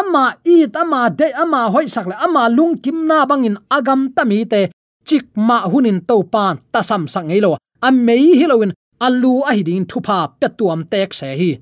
Ama 0.00 0.24
i 0.54 0.56
ama 0.82 1.00
de, 1.18 1.26
ama 1.42 1.60
hoi 1.72 1.86
sak 1.94 2.06
le, 2.10 2.14
ama 2.26 2.42
lung 2.56 2.74
kim 2.82 2.98
na 3.10 3.26
bangin 3.30 3.56
agam 3.76 4.00
tami 4.16 4.38
te. 4.52 4.60
Chik 5.08 5.24
ma 5.48 5.58
hunin 5.72 5.98
to 6.08 6.16
pan 6.32 6.54
ta 6.72 6.80
sam 6.88 7.02
sang 7.12 7.26
ngei 7.28 7.40
lo. 7.44 7.56
A 7.86 7.88
mei 8.06 8.36
hilowin 8.38 8.72
alu 9.06 9.34
a 9.48 9.52
hi 9.56 9.62
ding 9.68 9.86
thupa 9.90 10.18
petuam 10.40 10.80
tek 10.92 11.10
se 11.14 11.28
hi. 11.40 11.52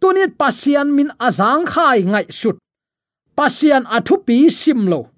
Tunit 0.00 0.32
pasian 0.40 0.88
min 0.96 1.08
azang 1.26 1.64
khai 1.72 1.98
ngai 2.12 2.26
sut. 2.40 2.56
Pasian 3.38 3.84
athu 3.96 4.14
pi 4.26 4.36
simlo 4.60 5.12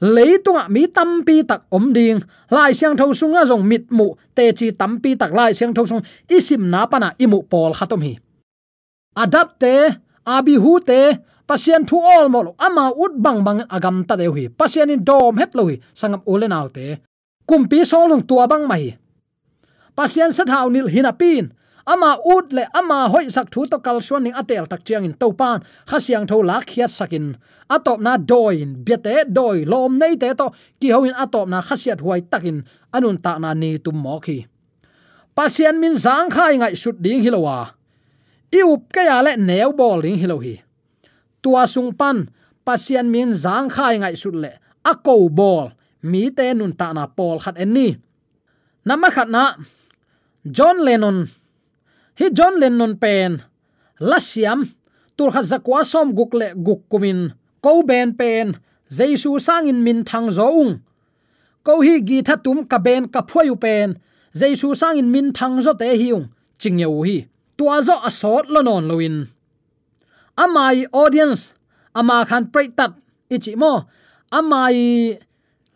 leitunga 0.00 0.68
mi 0.68 0.86
tampi 0.88 1.44
tak 1.46 1.64
om 1.70 1.92
ding. 1.92 2.20
Lai 2.50 2.72
siang 2.72 2.96
tho 2.96 3.12
sunga 3.12 3.46
jong 3.48 3.64
mit 3.64 3.90
mu. 3.90 4.14
Te 4.34 4.52
chi 4.52 4.72
tampi 4.72 5.16
tak 5.16 5.32
lai 5.32 5.52
siang 5.54 5.72
tho 5.74 5.86
sung. 5.86 6.02
Isim 6.28 6.70
na 6.70 6.86
pana 6.86 7.12
imu 7.18 7.48
pol 7.48 7.72
khatom 7.72 8.00
hi. 8.02 8.14
Adap 9.16 9.58
te, 9.58 9.74
abi 10.24 10.54
hu 10.60 10.80
te, 10.80 11.16
pasian 11.48 11.86
thu 11.88 11.96
all 12.00 12.28
mo 12.28 12.54
ama 12.58 12.92
ut 12.92 13.16
bang 13.16 13.40
bang 13.44 13.60
agam 13.70 14.04
ta 14.04 14.16
deu 14.16 14.32
hi. 14.36 14.48
Pasian 14.48 14.90
in 14.90 15.04
dom 15.04 15.36
het 15.36 15.54
lo 15.54 15.68
hi. 15.68 15.80
Sangam 15.94 16.22
ole 16.26 16.46
naw 16.48 16.68
te. 16.68 17.00
Kumpi 17.48 17.84
sol 17.84 18.10
tung 18.10 18.26
tua 18.28 18.46
bang 18.46 18.66
mai 18.68 19.05
pasian 19.96 20.30
sa 20.36 20.44
thau 20.44 20.68
nil 20.68 20.86
hina 20.86 21.12
pin. 21.16 21.50
Ama 21.86 22.18
ut 22.18 22.50
le 22.50 22.66
ama 22.74 23.06
hoi 23.06 23.30
sak 23.30 23.46
thu 23.52 23.62
to 23.70 23.78
kal 23.78 24.02
suan 24.02 24.26
ning 24.26 24.34
atel 24.34 24.66
tak 24.66 24.82
chiang 24.86 25.06
in 25.06 25.14
to 25.14 25.30
pan. 25.32 25.62
Kha 25.88 25.98
siang 26.02 26.26
tho 26.26 26.42
lak 26.42 26.66
khiat 26.66 26.90
sakin 26.90 27.38
atop 27.70 27.98
na 28.02 28.18
doin 28.18 28.82
biate 28.84 29.30
doi 29.30 29.62
lom 29.62 29.94
nei 29.98 30.18
te 30.18 30.34
to. 30.34 30.50
Ki 30.80 30.90
hoin 30.90 31.14
atop 31.14 31.46
na 31.48 31.58
khasiat 31.62 32.02
huai 32.04 32.20
takin 32.26 32.66
anun 32.90 33.16
ta 33.24 33.38
na 33.38 33.54
ni 33.54 33.78
tum 33.78 33.96
mo 34.02 34.18
khi. 34.18 34.46
Pasian 35.36 35.76
min 35.78 35.94
zang 35.94 36.28
khai 36.32 36.58
ngai 36.58 36.74
sut 36.74 36.96
ding 36.98 37.22
hilowa 37.22 37.76
iup 38.50 38.88
ka 38.94 39.02
ya 39.04 39.18
le 39.26 39.32
neu 39.36 39.70
bol 39.76 40.00
ding 40.02 40.18
hilo 40.18 40.38
hi 40.40 40.56
tua 41.42 41.68
sung 41.68 41.92
pan 41.94 42.26
pasian 42.66 43.06
min 43.14 43.30
zang 43.30 43.68
khai 43.70 44.00
ngai 44.00 44.16
sut 44.16 44.34
le 44.34 44.50
akou 44.82 45.28
bol 45.28 45.70
mi 46.02 46.30
te 46.34 46.46
nun 46.54 46.72
ta 46.72 46.90
na 46.96 47.04
pol 47.06 47.38
khat 47.38 47.56
en 47.62 47.70
ni. 47.76 47.88
Namma 48.86 49.10
khat 49.10 49.28
na 49.28 49.58
john 50.50 50.84
lennon. 50.84 51.28
Hi 52.18 52.30
john 52.30 52.60
lennon 52.60 52.96
pen. 52.96 53.42
La 54.00 54.18
siam 54.18 54.64
tur 55.16 55.30
khat 55.32 55.44
zakwa 55.44 55.84
som 55.84 56.14
guk 56.14 56.34
le 56.34 56.54
guk 56.54 56.88
kumin. 56.90 57.32
Ko 57.62 57.82
ben 57.82 58.14
pen. 58.14 58.56
Jesu 58.90 59.38
sang 59.38 59.68
in 59.68 59.82
min 59.82 60.04
thang 60.04 60.30
zoung. 60.30 60.80
Ko 61.64 61.80
hi 61.80 62.00
gi 62.00 62.22
tha 62.22 62.36
tum 62.36 62.64
ka 62.70 62.78
ben 62.78 63.08
ka 63.08 63.22
phoi 63.22 63.50
pen. 63.60 63.98
Jesu 64.34 64.74
sang 64.74 64.98
in 64.98 65.10
min 65.10 65.32
thang 65.32 65.60
zo 65.62 65.72
te 65.74 65.88
hiung. 65.96 66.28
Ching 66.58 66.78
yeu 66.78 67.02
hi. 67.06 67.26
Tua 67.58 67.82
zo 67.82 67.94
asot 68.08 68.46
lo 68.48 68.60
non 68.62 68.88
loin 68.88 69.26
amai 70.36 70.84
audience. 70.92 71.56
Ama 71.96 72.24
khan 72.28 72.52
pray 72.52 72.68
tat. 72.68 72.92
Ichi 73.32 73.56
mo. 73.56 73.88
Amai 74.30 75.16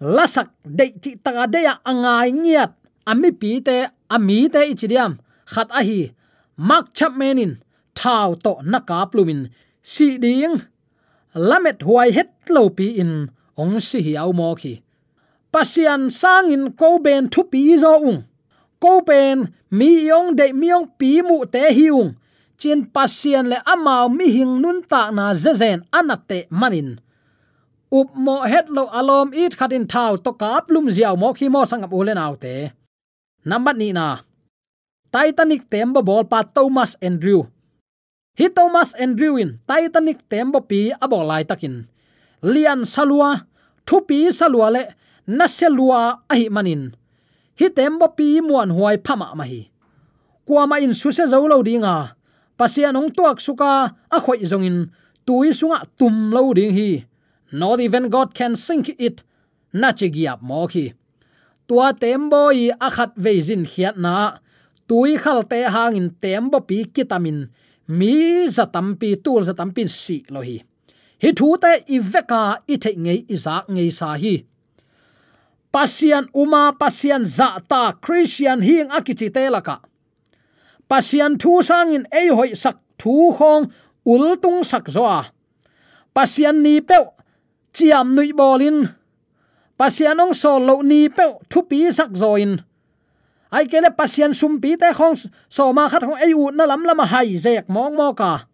lasak 0.00 0.52
de 0.64 0.92
chi 1.02 1.16
ta 1.16 1.46
de 1.48 1.60
ya 1.64 1.74
angai 1.84 2.30
ngiat 2.32 2.70
ami 3.06 3.30
pi 3.40 3.60
te 3.66 3.76
ami 4.14 4.48
te 4.52 4.60
ichiliam 4.72 5.12
khat 5.52 5.68
a 5.78 5.80
hi 5.88 6.00
mak 6.68 6.84
chap 6.96 7.12
menin 7.20 7.52
thao 7.94 8.34
to 8.44 8.52
naka 8.72 9.06
plumin 9.10 9.42
si 9.82 10.18
ding, 10.18 10.56
lamet 11.34 11.82
huai 11.82 12.10
het 12.12 12.30
lo 12.48 12.68
pi 12.68 12.86
in, 13.02 13.30
ong 13.56 13.80
si 13.80 13.98
hi 14.06 14.14
au 14.16 14.32
mo 14.32 14.54
khi. 14.60 14.80
Pasian 15.52 16.10
sangin 16.20 16.64
ko 16.78 16.98
ben 17.04 17.28
thu 17.32 17.42
pi 17.52 17.76
zo 17.82 17.92
ung. 18.10 18.22
Ko 18.82 19.00
ben 19.08 19.52
mi 19.70 20.06
yong 20.08 20.36
de 20.38 20.52
mi 20.52 20.68
yong 20.68 20.88
pi 20.98 21.22
mu 21.22 21.44
te 21.44 21.72
hiung 21.76 22.14
chin 22.60 22.80
pasian 22.94 23.48
le 23.52 23.58
amao 23.72 24.08
mi 24.08 24.26
hing 24.36 24.60
nun 24.62 24.78
ta 24.90 25.10
na 25.10 25.34
zezen 25.34 25.80
anate 25.98 26.46
manin. 26.50 27.00
Up 27.92 28.14
mo 28.14 28.36
het 28.52 28.66
lo 28.76 28.86
alom 28.98 29.34
it 29.34 29.56
khatin 29.58 29.84
thau 29.92 30.16
to 30.16 30.32
kap 30.32 30.70
lum 30.70 30.86
ziaw 30.96 31.14
mo 31.18 31.32
khi 31.32 31.48
mo 31.48 31.60
ule 31.66 31.90
ulen 31.98 32.18
autte 32.18 32.54
number 33.44 33.74
ni 33.74 33.92
na. 33.92 34.24
Titanic 35.10 35.66
tembo 35.66 36.02
bol 36.02 36.24
pa 36.24 36.46
thomas 36.46 36.94
andrew. 37.02 37.50
Hi 38.38 38.48
thomas 38.48 38.94
andrew 38.94 39.36
in 39.36 39.58
titanic 39.66 40.22
tembo 40.30 40.60
pi 40.62 40.94
abo 40.96 41.20
lai 41.26 41.42
takin. 41.42 41.88
Lian 42.40 42.88
salua, 42.88 43.44
thupi 43.84 44.30
salua 44.32 44.70
le 44.70 44.82
na 45.26 45.44
selua 45.50 46.22
ahi 46.30 46.48
manin. 46.48 46.94
Hi 47.58 47.68
tembo 47.68 48.08
pi 48.14 48.40
muan 48.40 48.70
huai 48.70 48.96
phama 49.02 49.34
ma 49.34 49.44
hi 49.44 49.70
kwama 50.50 50.82
in 50.82 50.94
su 50.94 51.12
se 51.12 51.26
zo 51.26 51.62
dinga 51.62 52.16
pasian 52.58 52.96
ong 52.96 53.14
tuak 53.14 53.38
suka 53.40 53.94
a 54.10 54.18
khoi 54.20 54.42
zongin 54.50 54.90
tui 55.26 55.54
sunga 55.54 55.86
tum 55.98 56.34
lo 56.34 56.52
ding 56.52 56.74
hi. 56.74 57.06
Not 57.52 57.80
even 57.80 58.10
god 58.10 58.34
can 58.34 58.54
sink 58.56 58.94
it. 58.98 59.22
Na 59.72 59.92
che 59.92 60.10
giap 60.10 60.42
mo 60.42 60.66
khi 60.66 60.94
tua 61.70 61.92
tembo 61.94 62.42
i 62.50 62.64
akhat 62.86 63.14
veizin 63.24 63.62
khiat 63.62 63.96
na. 64.04 64.42
Tui 64.90 65.14
khal 65.22 65.46
te 65.50 65.62
hangin 65.74 66.10
tembo 66.22 66.58
pi 66.68 66.82
kitamin. 66.94 67.46
Mi 67.98 68.14
zatampi 68.56 69.14
tul 69.24 69.46
zatam 69.46 69.70
pin 69.76 69.86
si 69.86 70.16
lo 70.34 70.42
hi. 70.42 70.58
Thu 71.38 71.48
te 71.62 71.72
iveka 71.96 72.42
i 72.66 72.76
the 72.82 72.90
ngei 73.04 73.20
izak 73.34 73.70
ngei 73.70 73.90
sa 73.98 74.16
hi. 74.22 74.34
Pasian 75.70 76.26
uma, 76.34 76.74
pasian 76.80 77.22
za 77.24 77.62
ta 77.70 77.82
christian 78.04 78.58
hing 78.66 78.90
akichi 78.90 79.30
telaka 79.30 79.76
pasian 80.90 81.38
thu 81.38 81.62
sangin 81.68 82.04
ei 82.20 82.28
hoi 82.36 82.50
sak 82.62 82.76
thu 83.00 83.30
khong 83.38 83.64
ul 84.12 84.24
tung 84.42 84.60
sak 84.70 84.84
zoa. 84.94 85.20
Pasian 86.14 86.56
ni 86.64 86.74
pe 86.88 86.98
chiam 87.74 88.06
nui 88.16 88.34
bolin 88.38 88.78
pasianong 89.80 90.36
so 90.36 90.60
lo 90.60 90.84
ni 90.84 91.08
pe 91.08 91.24
thu 91.48 91.64
pi 91.64 91.88
sak 91.88 92.12
zoin. 92.12 92.60
Ai 93.48 93.64
kele 93.64 93.88
pasian 93.96 94.36
sum 94.36 94.60
pi 94.60 94.76
te 94.76 94.92
khong 94.98 95.16
so 95.48 95.72
ma 95.72 95.88
khat 95.88 96.04
khong 96.04 96.20
ei 96.20 96.36
u 96.36 96.52
na 96.52 96.68
lam 96.68 96.84
lama 96.84 97.08
hai 97.08 97.32
zek 97.44 97.64
mong 97.72 97.96
mo 97.96 98.12
ka. 98.20 98.44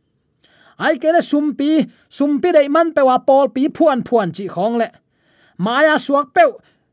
Ai 0.79 0.95
kele 1.03 1.19
sum 1.31 1.59
pi 1.59 1.83
sum 2.07 2.39
pi 2.39 2.55
dei 2.55 2.69
man 2.71 2.95
pe 2.95 3.03
wa 3.03 3.19
pol 3.19 3.51
pi 3.51 3.67
phuan 3.77 4.07
phuan 4.07 4.31
chi 4.37 4.47
khong 4.55 4.79
le. 4.81 4.89
Maya 5.59 5.99
suak 6.07 6.31
pe 6.37 6.47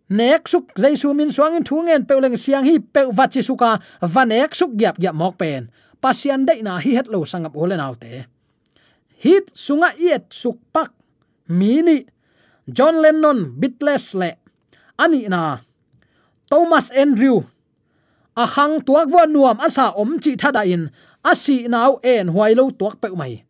nek 0.10 0.50
suk 0.50 0.74
jaisu 0.82 1.14
min 1.14 1.30
suang 1.30 1.54
in 1.54 1.64
thungen 1.70 2.02
peuleng 2.10 2.36
siang 2.44 2.66
hi 2.66 2.82
pe 2.82 3.06
vachi 3.14 3.46
suka 3.46 3.78
vanek 4.02 4.52
suk 4.58 4.74
gyap 4.80 4.98
gyap 4.98 5.16
mok 5.22 5.38
pen. 5.38 5.70
Pasian 6.02 6.42
dei 6.50 6.60
na 6.66 6.82
hi 6.84 6.98
het 6.98 7.08
lo 7.14 7.22
sangap 7.24 7.54
ole 7.56 7.78
naute 7.78 8.34
hit 9.24 9.48
sunga 9.56 9.96
iet 9.96 10.28
suk 10.36 10.60
pak 10.76 10.92
mini 11.48 12.04
john 12.68 13.02
lennon 13.04 13.56
bitless 13.60 14.16
le 14.16 14.40
ani 15.00 15.28
na. 15.28 15.60
Thomas 16.50 16.94
andrew. 16.94 17.44
A 18.38 18.46
hang 18.46 18.82
tuak 18.82 19.10
wa 19.10 19.26
nuam 19.26 19.58
asa 19.62 19.94
om 19.98 20.18
chi 20.22 20.38
thada 20.38 20.66
in. 20.66 20.90
Asi 21.24 21.68
nau 21.68 21.98
en 22.04 22.30
huai 22.34 22.54
lo 22.54 22.70
tuak 22.70 23.02
pe 23.02 23.10
mai. 23.14 23.42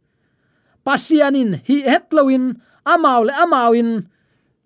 Pasianin 0.86 1.60
hi 1.68 1.84
het 1.88 2.12
loin 2.12 2.56
amau 2.86 3.24
le 3.28 3.34
amawin 3.34 4.08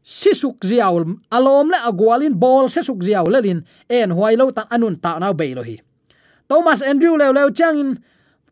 si 0.02 0.34
suk 0.34 0.62
ziaw 0.66 0.98
alom 1.32 1.68
le 1.74 1.78
agwalin 1.90 2.34
bol 2.34 2.66
sisuk 2.70 3.02
ziaw 3.06 3.26
lelin 3.30 3.62
en 3.90 4.10
huai 4.14 4.34
lo 4.38 4.50
ta 4.52 4.66
anun 4.74 4.98
ta 4.98 5.18
nau 5.22 5.34
be 5.34 5.54
lo 5.58 5.62
hi. 5.62 5.78
Thomas 6.50 6.82
andrew 6.82 7.18
le 7.18 7.30
le 7.34 7.44
changin 7.54 7.98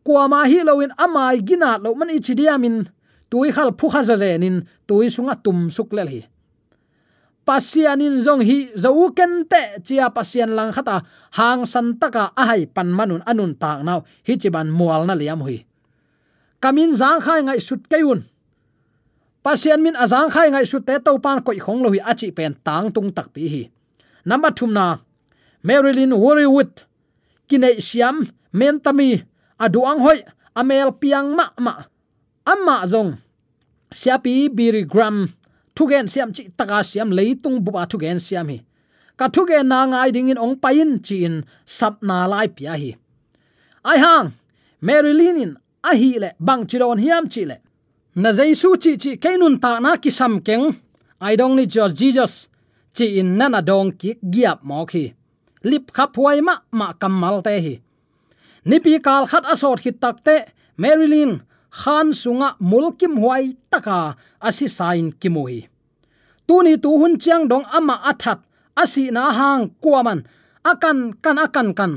kwama 0.05 0.45
hi 0.45 0.61
loin 0.61 0.93
amai 0.97 1.41
gina 1.41 1.77
lo 1.81 1.97
man 1.97 2.13
ichidiamin 2.13 2.85
diamin 2.85 3.04
tui 3.29 3.51
khal 3.55 3.71
phu 3.79 3.89
kha 3.93 4.01
za 4.03 4.15
zenin 4.21 4.63
tui 4.87 5.09
sunga 5.09 5.35
tum 5.43 5.69
suk 5.69 5.93
le 5.97 6.03
hi 6.11 6.21
pasianin 7.45 8.25
zong 8.25 8.41
hi 8.41 8.73
zo 8.73 8.89
ken 9.13 9.45
te, 9.45 9.77
chia 9.85 10.09
pasian 10.09 10.57
lang 10.57 10.73
khata, 10.73 11.05
hang 11.37 11.63
san 11.69 11.93
taka 12.01 12.33
ahai 12.33 12.65
pan 12.65 12.89
manun 12.89 13.21
anun 13.29 13.53
ta 13.53 13.85
nau, 13.85 14.01
hi 14.25 14.33
chiban 14.41 14.73
mual 14.73 15.05
na 15.05 15.13
liam 15.13 15.45
hui. 15.45 15.61
Kamin 16.59 16.97
zang 16.97 17.21
khai 17.21 17.45
ngai 17.45 17.61
sut 17.61 17.85
kayun 17.85 18.25
pasian 19.45 19.77
min 19.85 19.93
azang 19.93 20.33
khai 20.33 20.49
ngai 20.49 20.65
sut 20.65 20.89
te 20.89 20.97
to 20.97 21.21
pan 21.21 21.45
koi 21.45 21.61
khong 21.61 21.85
lo 21.85 21.93
hi 21.93 22.01
achi 22.01 22.33
pen 22.33 22.57
tang 22.65 22.89
tung 22.89 23.13
tak 23.13 23.29
pi 23.29 23.45
hi. 23.45 23.63
Number 24.25 24.49
thum 24.49 24.73
na, 24.73 24.97
marilyn 25.61 26.17
worrywood 26.17 26.89
kine 27.45 27.77
siam, 27.77 28.25
mentami, 28.49 29.21
aduang 29.61 30.01
hoi, 30.01 30.17
amel 30.57 30.97
piang 30.97 31.37
ma 31.37 31.45
ma 31.61 31.85
amma 32.45 32.85
zong, 32.87 33.11
siapi 33.91 34.49
birigram 34.49 35.17
thugen 35.75 36.07
siam 36.07 36.31
chi 36.35 36.43
taka 36.57 36.83
siam 36.83 37.09
leitung 37.17 37.59
buba 37.63 37.83
thugen 37.91 38.19
siam 38.19 38.47
hi. 38.49 38.59
Ka 39.17 39.25
thugen 39.29 39.67
na 39.71 39.85
ngai 39.85 40.11
ding 40.11 40.29
in 40.29 40.37
ong 40.37 40.55
pain 40.63 40.99
chin 41.05 41.43
sap 41.65 42.03
na 42.07 42.25
lai 42.31 42.47
pia 42.47 42.73
hi. 42.81 42.91
Ai 43.89 43.97
hang 43.97 44.27
marilyn 44.81 45.37
in, 45.43 45.51
a 45.83 45.91
hi 45.95 46.11
le, 46.23 46.29
bang 46.39 46.63
chiron 46.69 46.99
hiam 47.03 47.25
chi 47.33 47.43
le. 47.49 47.57
Na 48.15 48.29
jaisu 48.37 48.69
chi 48.83 48.91
chi 48.97 49.11
kainun 49.23 49.55
ta 49.63 49.79
na 49.79 49.95
ki 49.97 50.09
sam 50.09 50.39
keng. 50.41 50.75
I 51.21 51.35
don't 51.35 51.55
need 51.55 51.73
your 51.73 51.89
jesus, 51.89 52.47
chi 52.95 53.05
in 53.19 53.37
nana 53.37 53.61
dong 53.61 53.91
ki 53.99 54.17
giap 54.33 54.59
mo 54.63 54.85
khi 54.85 55.13
lip 55.63 55.91
khap 55.91 56.15
huai 56.15 56.41
ma 56.41 56.55
ma 56.71 56.93
kamal 56.93 57.41
te 57.41 57.55
hi. 57.65 57.73
Nipi 58.65 58.99
kal 59.05 59.25
khat 59.31 59.45
asot 59.53 59.79
khit 59.83 59.97
takte 60.03 60.35
marilyn 60.77 61.41
khan 61.81 62.07
sunga 62.21 62.49
mulkim 62.69 63.13
huai 63.21 63.45
taka 63.71 63.99
asi 64.47 64.67
sain 64.77 65.07
kimui 65.21 65.57
tuni 66.47 66.73
tu 66.83 66.91
hun 67.01 67.13
chiang 67.23 67.43
dong 67.51 67.65
ama 67.77 67.95
athat 68.11 68.39
asi 68.81 69.03
na 69.15 69.23
hang 69.39 69.63
kuaman 69.83 70.19
akan 70.65 71.13
kan 71.21 71.37
akan 71.37 71.67
kan. 71.77 71.93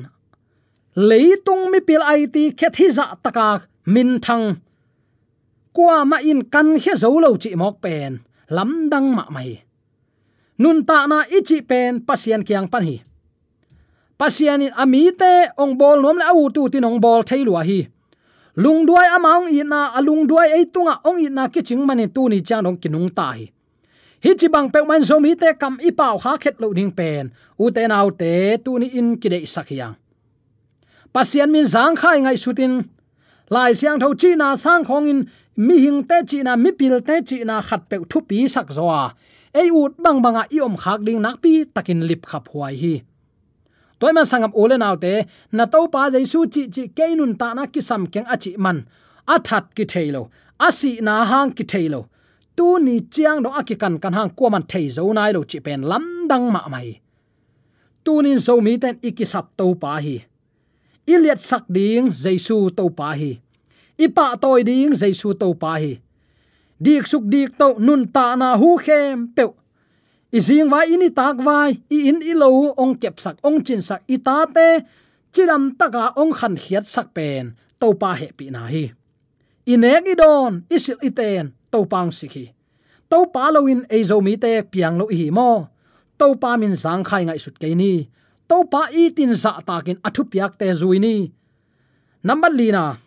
Leitung 0.99 1.73
mi 1.73 1.81
pil 1.81 2.05
ai 2.05 2.29
ti 2.29 2.53
khet 2.53 2.77
za 2.93 3.17
taka 3.25 3.65
min 3.89 4.21
thang. 4.21 4.61
Kwa 5.73 6.05
ma 6.05 6.19
in 6.21 6.45
kan 6.53 6.77
he 6.83 6.93
zo 7.03 7.09
lo 7.25 7.31
chi 7.43 7.51
mok 7.57 7.77
pen 7.85 8.13
lam 8.57 8.71
dang 8.93 9.09
ma 9.17 9.25
mai. 9.35 9.51
Nun 10.63 10.79
ta 10.89 11.07
na 11.11 11.19
ichi 11.37 11.59
pen 11.71 11.93
pasian 12.09 12.43
kyang 12.47 12.69
pan 12.73 12.85
hi. 12.89 12.97
Pasian 14.21 14.65
in 14.67 14.75
amite 14.83 15.35
ong 15.63 15.73
bol 15.81 15.99
nom 16.03 16.19
la 16.19 16.35
u 16.35 16.51
tu 16.55 16.63
tin 16.73 16.85
ong 16.89 16.99
bol 17.05 17.23
thailua 17.29 17.63
hi 17.69 17.81
lung 18.59 18.83
duai 18.83 19.07
amang 19.15 19.47
i 19.55 19.63
na 19.63 19.95
alung 19.95 20.27
duai 20.27 20.51
ei 20.59 20.67
tunga 20.67 20.99
ong 21.07 21.23
ina 21.23 21.47
na 21.47 21.85
mani 21.87 22.07
tu 22.11 22.29
ni 22.29 22.43
chang 22.43 22.63
dong 22.67 22.77
kinung 22.83 23.07
ta 23.15 23.31
hi. 23.39 23.47
Hi 24.25 24.35
chi 24.35 24.49
bang 24.51 24.69
pe 24.73 24.83
man 24.83 25.03
zomi 25.03 25.39
te 25.39 25.55
kam 25.55 25.79
i 25.79 25.91
pau 25.95 26.19
kha 26.19 26.33
khet 26.43 26.59
lo 26.59 26.75
ding 26.75 26.91
pen. 26.91 27.31
U 27.63 27.71
te 27.71 27.87
nau 27.87 28.11
te 28.11 28.59
tu 28.65 28.79
ni 28.79 28.87
in 28.99 29.15
ki 29.21 29.29
dei 29.29 29.47
sak 29.47 29.69
hiang. 29.71 29.95
Pasian 31.15 31.51
min 31.55 31.65
zang 31.65 31.95
khai 31.95 32.19
ngai 32.19 32.35
sutin 32.35 32.83
lai 33.49 33.73
siang 33.79 34.01
tho 34.03 34.09
chi 34.21 34.35
na 34.35 34.57
sang 34.57 34.83
khong 34.85 35.07
in, 35.07 35.21
mi 35.57 35.79
hing 35.79 36.03
te 36.09 36.19
chi 36.27 36.43
na, 36.43 36.57
mi 36.57 36.71
pil 36.73 36.99
te 37.09 37.23
chi 37.29 37.45
na 37.45 37.63
khat 37.63 37.83
pe 37.89 37.97
thu 38.11 38.19
pi 38.29 38.49
sak 38.49 38.75
zoa 38.75 39.15
ei 39.55 39.71
ut 39.71 39.95
bang 40.05 40.19
banga 40.25 40.43
i 40.51 40.59
om 40.67 40.75
khak 40.83 41.01
ding 41.07 41.21
nak 41.23 41.37
pi 41.43 41.53
takin 41.75 42.01
lip 42.09 42.27
khap 42.27 42.45
huai 42.51 42.75
hi 42.83 42.95
toy 44.01 44.13
man 44.17 44.27
sangam 44.31 44.53
ole 44.63 44.77
naw 44.79 44.95
te, 45.05 45.13
na 45.57 45.65
to 45.73 45.81
pa 45.95 46.11
jaisu 46.15 46.41
chi 46.53 46.63
chi 46.75 46.83
keinun 46.97 47.33
ta 47.41 47.49
na 47.57 47.63
ki 47.73 47.81
sam 47.89 48.03
keng 48.13 48.29
achi 48.35 48.51
man. 48.65 48.79
Athat 49.35 49.65
ki 49.77 49.85
thailo 49.93 50.23
asi 50.67 50.93
na 51.07 51.15
hang 51.31 51.53
ki 51.57 51.65
thailo 51.73 52.01
tu 52.57 52.67
ni 52.87 52.95
chiang 53.13 53.39
do 53.45 53.49
akikan 53.61 53.95
kan 54.03 54.13
hang 54.19 54.31
ko 54.39 54.51
man 54.51 54.65
thei 54.71 54.87
zo 54.97 55.13
nai 55.19 55.31
lo 55.37 55.41
chi 55.51 55.59
pen 55.67 55.83
lam 55.91 56.05
dang 56.31 56.47
ma 56.55 56.63
mai. 56.73 56.89
Tu 58.05 58.13
ni 58.25 58.33
zo 58.47 58.55
mi 58.67 58.73
ten 58.83 58.97
ikisap 59.09 59.47
to 59.59 59.67
pa 59.83 59.93
hi. 60.05 60.17
Iliat 61.13 61.41
sak 61.49 61.65
ding 61.77 62.07
jaisu 62.23 62.57
to 62.77 62.85
pa 62.99 63.09
hi. 63.21 63.33
Ipa 64.05 64.27
toy 64.43 64.61
ding 64.69 64.93
jaisu 65.01 65.29
to 65.41 65.49
pa 65.63 65.73
hi. 65.83 65.93
Dik 66.85 67.05
suk 67.11 67.25
dik 67.33 67.51
to 67.61 67.69
nun 67.87 68.03
ta 68.15 68.27
na 68.41 68.49
hu 68.61 68.71
khem 68.85 69.29
pe 69.37 69.45
izing 70.33 70.69
vai 70.73 70.93
ini 70.93 71.09
tak 71.15 71.41
vai, 71.41 71.77
i 71.91 71.99
in, 72.11 72.21
i 72.23 72.35
lo, 72.37 72.75
ong 72.77 72.99
kep 73.01 73.17
sak, 73.21 73.41
ong 73.45 73.65
chin 73.65 73.83
sak, 73.83 74.05
i 74.09 74.17
ta 74.21 74.45
te, 74.47 74.85
chiram 75.33 75.75
taka 75.79 76.13
ong 76.17 76.33
khan 76.37 76.57
hiat 76.57 76.87
sak 76.89 77.15
pen 77.17 77.57
to 77.81 77.95
pa 77.95 78.15
he 78.19 78.29
pi 78.33 78.51
na 78.51 78.67
hi. 78.69 78.91
Inek 79.69 80.09
i 80.09 80.15
don 80.17 80.65
isil 80.73 80.97
iten 81.05 81.53
to 81.69 81.85
pang 81.85 82.09
sikhi 82.09 82.59
to 83.09 83.25
pa 83.33 83.49
lo 83.49 83.65
in 83.65 83.89
e 83.89 84.05
zo 84.05 84.21
mi 84.21 84.37
te 84.37 84.63
piang 84.63 85.01
lo 85.01 85.09
hi 85.09 85.33
mo. 85.33 85.69
To 86.21 86.37
pa 86.37 86.57
min 86.61 86.77
zang 86.77 87.05
khai 87.09 87.25
ngai 87.25 87.41
sut 87.41 87.57
ke 87.57 87.73
ni. 87.73 88.05
To 88.49 88.65
pa 88.73 88.93
i 88.93 89.09
tin 89.17 89.33
za 89.35 89.53
takin 89.65 89.99
athu 90.07 90.23
piak 90.29 90.61
te 90.61 90.69
zui 90.81 90.99
ni. 91.01 91.17
Number 92.23 92.53
lina 92.53 93.01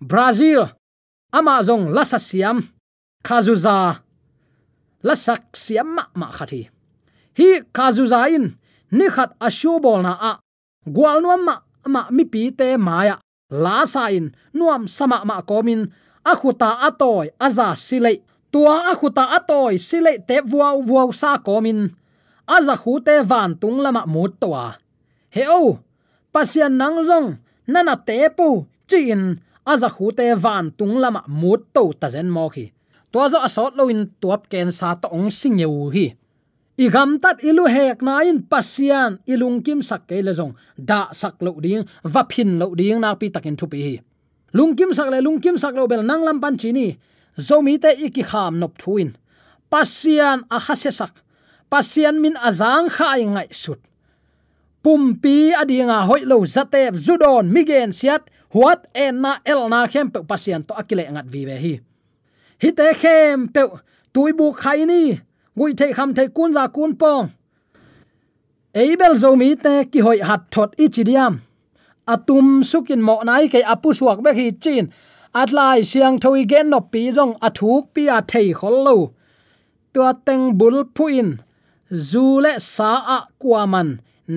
brazil. 0.00 0.70
Amazon 1.34 1.90
lasa 1.90 2.18
siam 2.18 2.62
la 5.06 5.14
sak 5.24 5.42
siam 5.62 5.88
ma 5.96 6.04
ma 6.20 6.26
khathi 6.36 6.62
hi 7.38 7.48
khazuza 7.76 8.20
in 8.36 8.46
ni 8.98 9.06
khat 9.14 9.30
ashu 9.46 9.72
bol 9.84 10.00
na 10.06 10.12
a. 10.30 10.32
Gwal 10.94 11.18
nuam 11.24 11.42
ma 11.48 11.54
ma 11.94 12.00
mi 12.16 12.24
pi 12.32 12.42
te 12.58 12.68
maya 12.86 13.16
la 13.64 13.76
sa 13.92 14.02
in 14.18 14.26
nuam 14.58 14.82
sama 14.96 15.18
ma 15.28 15.36
komin. 15.50 15.82
Akhuta 16.32 16.70
atoy 16.88 17.26
aza 17.46 17.68
silei. 17.86 18.18
Tua 18.52 18.74
akhuta 18.92 19.24
atoy 19.36 19.74
silei 19.88 20.18
te 20.28 20.36
vua 20.50 20.68
vua 20.88 21.02
sa 21.20 21.30
komin. 21.46 21.80
Aza 22.56 22.74
khu 22.82 22.92
te 23.06 23.14
van 23.30 23.50
tung 23.60 23.78
lama 23.84 24.02
mut 24.14 24.32
towa 24.40 24.64
he 25.36 25.44
o, 25.44 25.78
pasian 26.32 26.72
nang 26.80 27.04
zong, 27.04 27.28
nana 27.68 27.94
te 28.08 28.16
pu 28.36 28.64
chin 28.88 29.22
aza 29.72 29.88
khu 29.96 30.06
te 30.18 30.26
van 30.44 30.72
tung 30.78 30.96
lama 31.02 31.20
mut 31.28 31.60
to 31.74 31.82
ta 32.00 32.08
zen 32.14 32.28
mo 32.36 32.48
khi 32.54 32.72
to 33.16 33.32
zo 33.32 33.38
asot 33.40 33.72
lo 33.80 33.88
in 33.88 34.12
tuap 34.20 34.44
ken 34.52 34.68
sa 34.68 34.92
to 34.92 35.08
ong 35.08 35.32
sing 35.32 35.56
yeu 35.56 35.88
hi. 35.88 36.12
I 36.76 36.92
gam 36.92 37.16
tat 37.16 37.40
ilu 37.40 37.64
hek 37.64 38.04
na 38.04 38.20
in 38.20 38.44
pasian 38.44 39.16
ilung 39.24 39.64
kim 39.64 39.80
sak 39.80 40.04
ke 40.04 40.20
le 40.20 40.36
zong. 40.36 40.52
Da 40.76 41.08
sak 41.16 41.40
lo 41.40 41.56
ding 41.56 41.88
va 42.04 42.28
phin 42.28 42.60
lo 42.60 42.76
ding 42.76 43.00
na 43.00 43.16
pi 43.16 43.32
takin 43.32 43.56
thu 43.56 43.64
pi 43.72 43.78
hi. 43.80 43.94
Lung 44.52 44.76
kim 44.76 44.92
sak 44.92 45.08
le, 45.08 45.24
lung 45.24 45.40
kim 45.40 45.56
sak 45.56 45.72
lo 45.72 45.88
bel 45.88 46.04
nang 46.04 46.28
lam 46.28 46.36
pan 46.44 46.60
chi 46.60 46.76
ni. 46.76 46.92
Zomi 47.40 47.80
te 47.80 47.96
iki 47.96 48.20
kham 48.20 48.60
nop 48.60 48.76
thuin 48.76 49.16
pasian 49.72 50.44
a 50.52 50.60
hase 50.60 50.92
sak. 50.92 51.24
Pasian 51.72 52.20
min 52.20 52.36
azang 52.36 52.92
khai 52.92 53.24
ngai 53.24 53.48
sut. 53.48 53.80
Pumpi 54.84 55.56
adinga 55.56 56.04
hoilo 56.04 56.44
zatep 56.44 56.94
zudon 56.94 57.48
migen 57.48 57.90
siat, 57.96 58.28
huat 58.52 58.84
en 58.92 59.24
na 59.24 59.40
el 59.42 59.66
na 59.72 59.88
khem 59.88 60.12
pe 60.12 60.20
pasian 60.20 60.62
to 60.68 60.76
akile 60.76 61.08
ngat 61.08 61.26
vi 61.32 61.42
ve 61.48 61.56
hi 61.64 61.74
hi 62.62 62.70
te 62.78 62.86
khem 63.00 63.48
pe 63.54 63.62
tui 64.14 64.32
bu 64.38 64.46
khai 64.60 64.80
ni 64.90 65.02
ngui 65.56 65.72
thei 65.78 65.92
kham 65.96 66.10
thei 66.16 66.28
kun 66.36 66.52
za 66.56 66.64
kun 66.76 66.92
pong. 67.00 67.26
Eibel 68.80 69.14
zo 69.22 69.30
mi 69.40 69.48
te 69.64 69.74
ki 69.92 70.00
hoi 70.06 70.18
hat 70.28 70.42
thot 70.52 70.70
ichidiam 70.84 71.34
atum 72.12 72.48
sukin 72.70 73.02
mo 73.06 73.14
nai 73.28 73.44
ke 73.52 73.60
apu 73.72 73.88
suak 73.98 74.18
be 74.24 74.30
hi 74.38 74.46
chin. 74.62 74.86
Atlai 75.40 75.78
siang 75.90 76.16
thoi 76.22 76.42
gen 76.50 76.66
no 76.72 76.80
pi 76.92 77.02
jong 77.16 77.34
athuk 77.46 77.84
pi 77.94 78.02
a 78.16 78.18
thei 78.30 78.48
khol 78.58 78.76
lo 78.86 78.96
tua 79.92 80.10
teng 80.26 80.44
bul 80.58 80.76
phuin 80.96 81.28
zu 82.10 82.24
le 82.44 82.52
sa 82.74 82.92
a 83.16 83.18
kwaman 83.40 83.88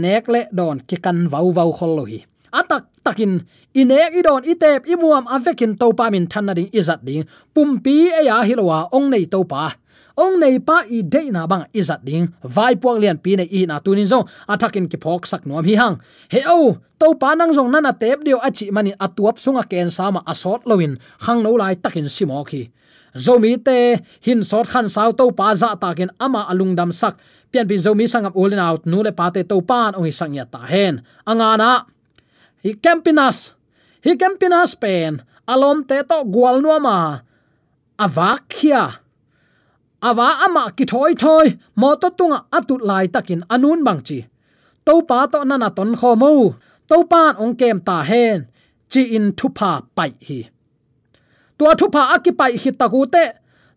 nek 0.02 0.24
le 0.34 0.42
don 0.58 0.78
ki 0.88 0.98
kan 1.04 1.20
vau 1.32 1.48
vau 1.58 1.70
khol 1.78 1.94
lo 1.98 2.04
hi 2.12 2.20
atak 2.52 2.90
takin 3.06 3.42
inek 3.74 4.14
idon 4.20 4.44
itep 4.46 4.86
imuam 4.90 5.26
avekin 5.30 5.78
topa 5.78 6.10
min 6.14 6.28
thanna 6.28 6.54
ding 6.54 6.70
izat 6.74 7.02
ding. 7.06 7.24
Pumpi 7.54 8.10
e 8.10 8.26
ya 8.26 8.42
hilwa 8.44 8.90
ong 8.92 9.10
nei 9.10 9.26
topa 9.26 9.76
ong 10.20 10.36
nei 10.42 10.60
pa 10.60 10.84
i 10.90 11.00
de 11.04 11.32
na 11.32 11.48
bang 11.48 11.66
izat 11.74 12.02
ding. 12.04 12.28
Vai 12.44 12.76
puak 12.76 13.00
lian 13.00 13.18
pi 13.18 13.36
nei 13.40 13.50
i 13.52 13.66
na 13.70 13.80
tunin 13.80 14.08
zong. 14.08 14.26
Atakin 14.50 14.90
ki 14.92 14.98
phok 14.98 15.26
sak 15.26 15.46
nuam 15.48 15.66
hi 15.66 15.76
hang. 15.80 15.96
He 16.34 16.42
o 16.48 16.78
to 17.00 17.08
pa 17.16 17.36
nang 17.36 17.56
zong 17.56 17.72
nana 17.72 17.94
tep 17.94 18.26
dio 18.26 18.38
achi 18.40 18.72
mani 18.72 18.92
atuap 18.98 19.40
sunga 19.40 19.64
ken 19.70 19.90
sama 19.90 20.22
asot 20.28 20.66
lowin. 20.70 21.00
Hang 21.26 21.44
no 21.44 21.56
lai 21.56 21.76
takin 21.76 22.10
simo 22.10 22.44
khi 22.44 22.70
zomi 23.16 23.58
te, 23.58 24.00
hin 24.22 24.44
sort 24.44 24.70
khan 24.70 24.90
sau 24.90 25.12
to 25.12 25.32
pa 25.32 25.54
za 25.56 25.76
takin 25.76 26.10
ama 26.20 26.46
alung 26.50 26.76
dam 26.76 26.92
sak. 26.92 27.18
Pian 27.50 27.66
pi 27.66 27.76
zomi 27.78 28.06
sangam 28.06 28.34
ulin 28.38 28.62
out, 28.62 28.86
nu 28.86 29.02
le 29.02 29.12
pa 29.12 29.30
te 29.34 29.44
to 29.44 29.62
pan 29.62 29.96
ong 29.98 30.12
sang 30.12 30.34
ya 30.34 30.46
ta 30.46 30.62
hen. 30.66 31.02
Angana 31.26 31.86
hi 32.64 32.72
campinas 32.84 33.38
hi 34.04 34.16
campinas 34.22 34.72
pen. 34.82 35.22
Alom 35.50 35.82
te 35.90 35.98
to 36.10 36.18
gwal 36.34 36.62
nu 36.62 36.70
ma 36.86 36.98
avakhia 38.06 38.84
awa 40.08 40.28
ama 40.46 40.64
ki 40.78 40.86
thoi 40.92 41.14
thoi. 41.22 41.48
Mo 41.80 41.96
to 42.02 42.10
tunga 42.18 42.40
atut 42.58 42.82
lai 42.90 43.06
takin 43.14 43.42
anun 43.54 43.84
bang 43.88 44.02
chi. 44.08 44.20
To 44.86 45.02
pa 45.10 45.26
to 45.32 45.40
na 45.50 45.56
na 45.58 45.70
ton 45.78 45.92
kho 46.00 46.12
mo. 46.22 46.32
To 46.90 46.98
pan 47.12 47.36
ong 47.42 47.56
kem 47.60 47.78
ta 47.88 47.98
hen. 48.10 48.48
Chi 48.92 49.02
in 49.18 49.34
thupa 49.40 49.72
pai 49.98 50.12
hi. 50.28 50.40
Tua 51.58 51.72
thupa 51.80 52.02
akipai 52.16 52.54
hi 52.62 52.72
taku 52.80 53.02
te. 53.14 53.26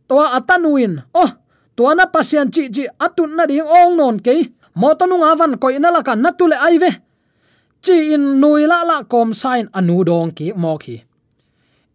Tua 0.08 0.24
atanuin. 0.38 0.92
Oh 1.14 1.30
tua 1.76 1.94
na 1.94 2.04
pasian 2.14 2.48
chi 2.54 2.62
chi 2.74 2.84
atun 3.04 3.30
na 3.36 3.44
ding 3.50 3.68
ong 3.78 3.96
non 3.96 4.16
ke. 4.26 4.34
Mo 4.80 4.88
to 4.98 5.04
nu 5.06 5.16
nga 5.20 5.30
van 5.40 5.52
koi 5.62 5.76
ina 5.76 5.88
la 5.96 6.00
kan 6.06 6.20
na 6.22 6.30
tu 6.38 6.44
le 6.52 6.56
ai 6.66 6.76
ve 6.82 6.90
chi 7.84 7.96
in 8.14 8.24
nui 8.40 8.62
la 8.72 8.78
la 8.90 8.96
kom 9.12 9.30
sign 9.42 9.66
anu 9.78 9.96
dong 10.08 10.30
ki 10.36 10.46
mo 10.62 10.72
khi 10.82 10.96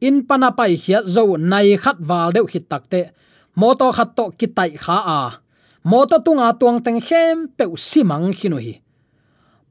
in 0.08 0.16
pana 0.28 0.50
pai 0.58 0.74
hiat 0.84 1.06
zo 1.16 1.24
nai 1.52 1.78
khat 1.84 1.98
wal 2.10 2.30
deu 2.36 2.46
hit 2.52 2.66
takte 2.72 3.02
moto 3.58 3.90
khat 3.98 4.10
to 4.18 4.26
kitai 4.38 4.72
kha 4.78 4.98
a. 5.20 5.22
Moto 5.88 6.20
tunga 6.20 6.54
tuang 6.60 6.84
teng 6.86 7.00
hem 7.00 7.48
pe 7.58 7.66
simang 7.80 8.30
khinu 8.38 8.60
hi. 8.60 8.74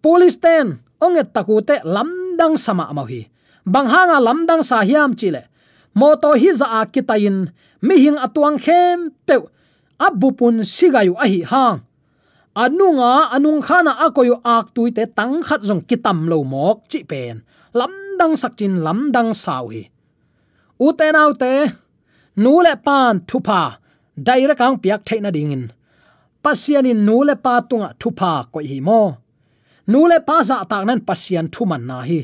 Police 0.03 0.41
ten, 0.41 0.81
onget 0.99 1.31
takute 1.35 1.77
lamdang 1.85 2.57
sama 2.59 2.91
ma 2.97 3.05
hi. 3.07 3.29
Bang 3.67 3.87
hanga 3.87 4.19
lamdang 4.19 4.63
sa 4.67 4.83
hiam 4.83 5.15
chile 5.19 5.43
moto 5.95 6.33
hi 6.35 6.51
za 6.53 6.67
a 6.79 6.81
kitain 6.87 7.53
mi 7.87 7.95
hing 8.03 8.19
atuang 8.19 8.59
hem 8.59 9.13
pe 9.27 9.37
abupun 10.07 10.65
sigayu 10.65 11.15
ahi 11.25 11.41
hang 11.47 11.85
anunga 12.63 13.13
anung 13.37 13.61
khana 13.67 13.93
akoyu 14.07 14.41
ak 14.41 14.73
tuite 14.75 15.05
tang 15.19 15.45
khat 15.47 15.61
jong 15.69 15.83
kitam 15.89 16.19
lo 16.31 16.39
mok 16.53 16.79
chi 16.91 17.01
pen. 17.11 17.45
Lamdang 17.79 18.35
sakchin 18.41 18.81
lamdang 18.87 19.31
sawi 19.37 19.85
e. 19.85 19.91
uten 20.87 21.17
autte 21.23 21.55
nule 22.43 22.73
pan 22.87 23.15
thupa 23.29 23.63
daira 24.27 24.55
kang 24.61 24.77
piak 24.83 25.01
theina 25.09 25.31
dingin 25.37 25.65
pasiani 26.47 26.93
in. 26.95 27.03
Pa 27.45 27.55
tunga 27.69 27.91
thupa 28.01 28.33
ko 28.53 28.59
hi 28.71 28.79
mo. 28.81 29.03
Nule 29.93 30.19
pa 30.29 30.43
za 30.49 30.65
tak 30.71 30.83
nan 30.87 31.01
pasian 31.09 31.47
thuman 31.55 31.83
na 31.87 31.99
hi. 32.09 32.21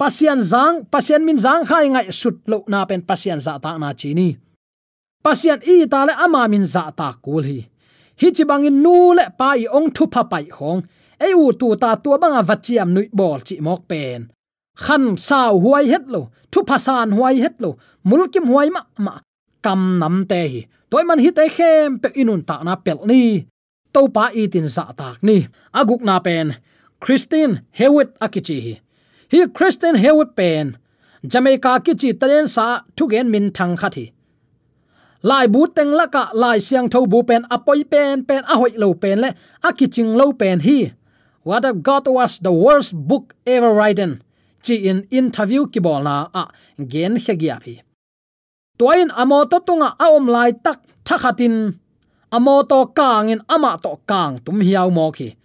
Pasian 0.00 0.40
zang, 0.40 0.88
pasian 0.92 1.22
min 1.28 1.36
zang 1.36 1.62
khai 1.68 1.88
ngai 1.92 2.08
sut 2.20 2.36
lo 2.50 2.64
na 2.72 2.84
pen 2.88 3.02
pasian 3.08 3.40
za 3.46 3.54
tak 3.64 3.76
na 3.80 3.88
chi 4.00 4.10
ni. 4.18 4.28
Pasian 5.24 5.60
i 5.74 5.84
ta 5.92 6.00
le 6.08 6.14
ama 6.24 6.42
min 6.52 6.64
za 6.64 6.84
ta 6.98 7.08
kul 7.24 7.44
hi. 7.50 7.69
Hi 8.20 8.28
chi 8.36 8.44
bangin 8.50 8.76
nu 8.84 8.94
le 9.18 9.24
pa 9.38 9.48
i 9.62 9.64
ong 9.76 9.88
thu 9.96 10.04
pha 10.12 10.22
pai 10.32 10.46
hong 10.56 10.80
ei 11.26 11.32
u 11.42 11.46
tu 11.60 11.66
ta 11.82 11.90
tu 12.02 12.10
banga 12.22 12.42
vachiam 12.48 12.88
nui 12.94 13.06
bol 13.18 13.40
chi 13.46 13.54
mok 13.66 13.80
pen 13.90 14.20
khan 14.82 15.04
sao 15.28 15.52
huai 15.64 15.84
het 15.92 16.04
lo 16.14 16.20
thu 16.52 16.60
pha 16.68 16.76
san 16.86 17.08
huai 17.16 17.36
het 17.44 17.54
lo 17.62 17.70
mulkim 18.08 18.46
huai 18.50 18.68
ma 18.76 18.82
ma 19.04 19.14
kam 19.64 19.80
nam 20.00 20.16
te 20.30 20.40
hi 20.52 20.60
toy 20.90 21.04
man 21.08 21.20
hi 21.24 21.30
te 21.38 21.44
khem 21.56 21.88
pe 22.02 22.08
inun 22.20 22.42
ta 22.48 22.56
na 22.66 22.74
pel 22.84 22.98
ni 23.10 23.22
to 23.94 24.00
pa 24.14 24.24
i 24.40 24.42
tin 24.52 24.68
za 24.76 24.84
tak 25.00 25.16
ni 25.28 25.36
aguk 25.80 26.02
na 26.08 26.14
pen 26.26 26.46
christine 27.02 27.54
hewit 27.78 28.10
akichi 28.24 28.58
hi 28.66 28.74
hi 29.32 29.38
christine 29.56 29.98
hewitt 30.04 30.30
pen 30.38 30.66
jamaica 31.32 31.72
kichi 31.84 32.10
taren 32.20 32.46
sa 32.54 32.66
thugen 32.96 33.26
min 33.32 33.46
thang 33.56 33.74
khathi 33.80 34.04
lai 35.22 35.46
bu 35.48 35.68
teng 35.68 35.92
laka 35.92 36.32
lai 36.32 36.58
siang 36.60 36.88
tho 36.88 37.04
bu 37.06 37.22
pen 37.28 37.44
apoi 37.50 37.84
pen 37.84 38.24
pen 38.24 38.42
a 38.48 38.54
hoi 38.56 38.72
lo 38.76 38.94
pen 38.94 39.20
le, 39.20 39.30
a 39.62 39.70
kiching 39.72 40.16
lo 40.16 40.32
pen 40.32 40.60
hi. 40.60 40.92
What 41.42 41.64
if 41.64 41.82
god 41.82 42.04
was 42.06 42.38
the 42.38 42.52
worst 42.52 42.92
book 42.92 43.34
ever 43.46 43.72
written. 43.72 44.22
Chi 44.60 44.74
in 44.74 45.08
interview 45.10 45.66
ki 45.72 45.80
bol 45.80 46.04
na, 46.04 46.28
a 46.34 46.52
gen 46.76 47.16
khegia 47.16 47.56
phi. 47.62 47.80
Toin 48.78 49.08
amo 49.12 49.44
to 49.44 49.60
tunga 49.60 49.96
a 49.96 50.06
om 50.16 50.26
lai 50.28 50.52
tak 50.52 50.80
thakhatin 51.04 51.80
amo 52.32 52.62
to 52.62 52.86
kangin 52.92 53.40
ama 53.48 53.80
to 53.82 53.96
kang 54.06 54.38
tum 54.44 54.60
hiaw 54.60 54.88
mo 54.92 55.12
khi. 55.12 55.36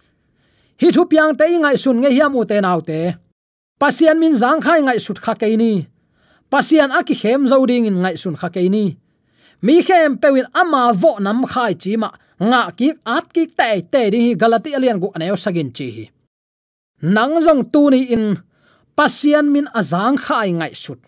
Hi 0.80 0.88
thu 0.92 1.08
piang 1.08 1.32
te 1.36 1.48
ngai 1.48 1.76
sun 1.80 2.00
nge 2.00 2.10
hiam 2.16 2.36
u 2.36 2.44
te 2.44 2.60
nau 2.60 2.80
te. 2.80 3.16
Pasian 3.80 4.20
min 4.20 4.36
zang 4.36 4.60
khai 4.60 4.80
ngai 4.84 5.00
sut 5.00 5.20
kha 5.24 5.32
ke 5.40 5.48
ni. 5.56 5.88
Pasian 6.52 6.92
aki 6.92 7.14
khem 7.16 7.48
zo 7.48 7.64
ding 7.68 7.88
in 7.88 8.00
ngai 8.04 8.16
sun 8.16 8.36
kha 8.36 8.48
ke 8.48 8.68
ni 8.68 8.96
mi 9.62 9.82
khem 9.82 10.18
pewin 10.20 10.48
ama 10.52 10.92
vo 10.92 11.18
nam 11.20 11.44
khai 11.46 11.74
chi 11.74 11.96
ma, 11.96 12.10
nga 12.40 12.70
ki 12.78 12.88
at 13.04 13.32
ki 13.34 13.44
te 13.58 13.80
te 13.92 14.10
ding 14.12 14.24
hi 14.28 14.34
galati 14.34 14.74
alian 14.76 15.00
gu 15.00 15.08
aneo 15.16 15.36
sagin 15.36 15.70
chi 15.76 15.88
hi. 15.96 16.04
Nang 17.02 17.40
jong 17.44 17.68
tu 17.72 17.90
ni 17.90 18.12
in 18.12 18.36
pasian 18.96 19.52
min 19.52 19.66
azang 19.72 20.16
khai 20.16 20.52
ngai 20.52 20.74
sut. 20.74 21.00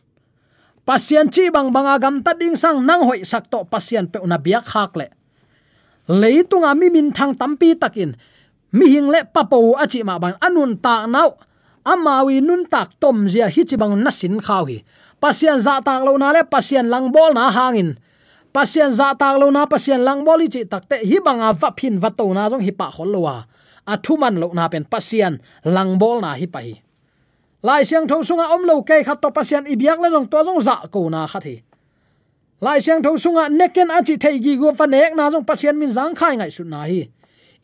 Pasian 0.84 1.28
chi 1.28 1.50
bang 1.50 1.68
banga 1.72 1.98
gam 2.00 2.22
ta 2.24 2.32
ding 2.32 2.56
sang 2.56 2.84
nang 2.88 3.02
hoi 3.08 3.20
sak 3.24 3.50
to 3.52 3.64
pasian 3.72 4.06
pe 4.12 4.18
una 4.24 4.38
biak 4.38 4.64
khak 4.64 4.92
le. 4.96 5.06
Leitunga 6.08 6.72
mi 6.72 6.88
min 6.88 7.12
thang 7.12 7.36
tampi 7.36 7.76
takin 7.76 8.16
mi 8.72 8.86
hing 8.88 9.08
le 9.08 9.24
papo 9.24 9.76
achi 9.76 10.00
ma 10.04 10.18
bang 10.18 10.36
anun 10.40 10.76
ta 10.80 11.04
nau 11.04 11.36
amawi 11.84 12.40
nun 12.44 12.68
tak 12.68 13.00
tom 13.00 13.28
zia 13.28 13.48
hi 13.48 13.64
chi 13.64 13.76
bang 13.80 13.96
nasin 14.04 14.40
khawi 14.40 14.84
pasian 15.20 15.60
za 15.60 15.80
tak 15.80 16.04
lo 16.04 16.16
na 16.20 16.32
le 16.36 16.44
pasian 16.44 16.88
lang 16.92 17.08
bol 17.08 17.32
na 17.32 17.48
hangin 17.48 17.96
pasien 18.52 18.90
za 18.92 19.14
tak 19.14 19.38
lo 19.40 19.50
na 19.50 19.66
pasien 19.66 20.00
lang 20.04 20.24
boli 20.24 20.48
chi 20.48 20.64
takte 20.64 21.00
hi 21.04 21.18
banga 21.24 21.52
va 21.52 21.70
phin 21.78 21.98
va 22.02 22.10
to 22.10 22.26
na 22.34 22.48
jong 22.50 22.64
hi 22.66 22.72
pa 22.72 22.90
khol 22.90 23.08
lo 23.14 23.20
wa 23.28 23.36
a 23.86 23.94
thu 23.96 24.16
man 24.16 24.36
lo 24.40 24.48
na 24.52 24.68
pen 24.68 24.84
pasien 24.84 25.38
lang 25.64 25.98
bol 25.98 26.20
na 26.20 26.32
hi 26.34 26.46
pa 26.46 26.60
hi. 26.60 26.74
Lai 27.62 27.82
siang 27.82 28.06
thong 28.06 28.22
sunga 28.22 28.54
om 28.54 28.62
lo 28.62 28.82
ke 28.86 29.02
khat 29.02 29.18
to 29.18 29.34
pasian 29.34 29.66
ibyak 29.66 29.98
le 29.98 30.08
jong 30.14 30.30
to 30.30 30.38
jong 30.46 30.60
za 30.62 30.76
ko 30.94 31.08
na 31.10 31.26
kha 31.26 31.40
thi. 31.42 31.56
Lai 32.62 32.78
siang 32.78 33.02
thong 33.02 33.18
sunga 33.18 33.50
neken 33.50 33.90
a 33.90 33.98
chi 34.06 34.14
thei 34.14 34.38
gi 34.38 34.54
go 34.60 34.70
fa 34.78 34.86
nek 34.86 35.16
na 35.18 35.26
jong 35.32 35.42
pasien 35.42 35.74
min 35.74 35.90
jang 35.90 36.14
khai 36.14 36.36
ngai 36.38 36.50
su 36.54 36.62
na 36.64 36.86
hi. 36.86 37.10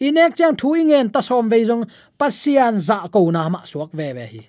Inek 0.03 0.35
chang 0.35 0.57
thu 0.59 0.75
ingen 0.75 1.13
ta 1.15 1.21
som 1.21 1.47
ve 1.49 1.63
jong 1.63 1.87
pasien 2.19 2.75
za 2.79 3.07
ko 3.07 3.31
na 3.31 3.49
ma 3.49 3.61
suak 3.63 3.95
ve 3.95 4.11
ve 4.17 4.27
hi. 4.27 4.43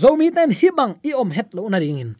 Zomi 0.00 0.28
ten 0.34 0.50
hi 0.52 0.68
bang 0.76 0.92
i 1.00 1.16
om 1.16 1.30
het 1.30 1.48
lo 1.56 1.68
na 1.68 1.78
ringin 1.80 2.12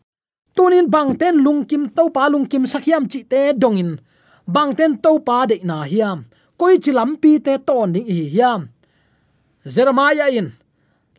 tunin 0.57 0.87
bangten 0.91 1.43
lungkim 1.45 1.91
topa 1.91 2.31
lungkim 2.31 2.65
sakhiam 2.67 3.05
chi 3.11 3.21
te 3.31 3.53
dongin 3.53 3.99
bangten 4.47 4.99
topa 5.03 5.47
de 5.47 5.61
na 5.63 5.83
hiam. 5.85 6.25
Koi 6.57 6.79
chi 6.79 6.93
lampi 6.93 7.43
te 7.43 7.59
ton 7.59 7.93
ding 7.93 8.07
hi 8.07 8.31
hiam. 8.35 8.69
Jeremiah 9.67 10.31
in. 10.31 10.53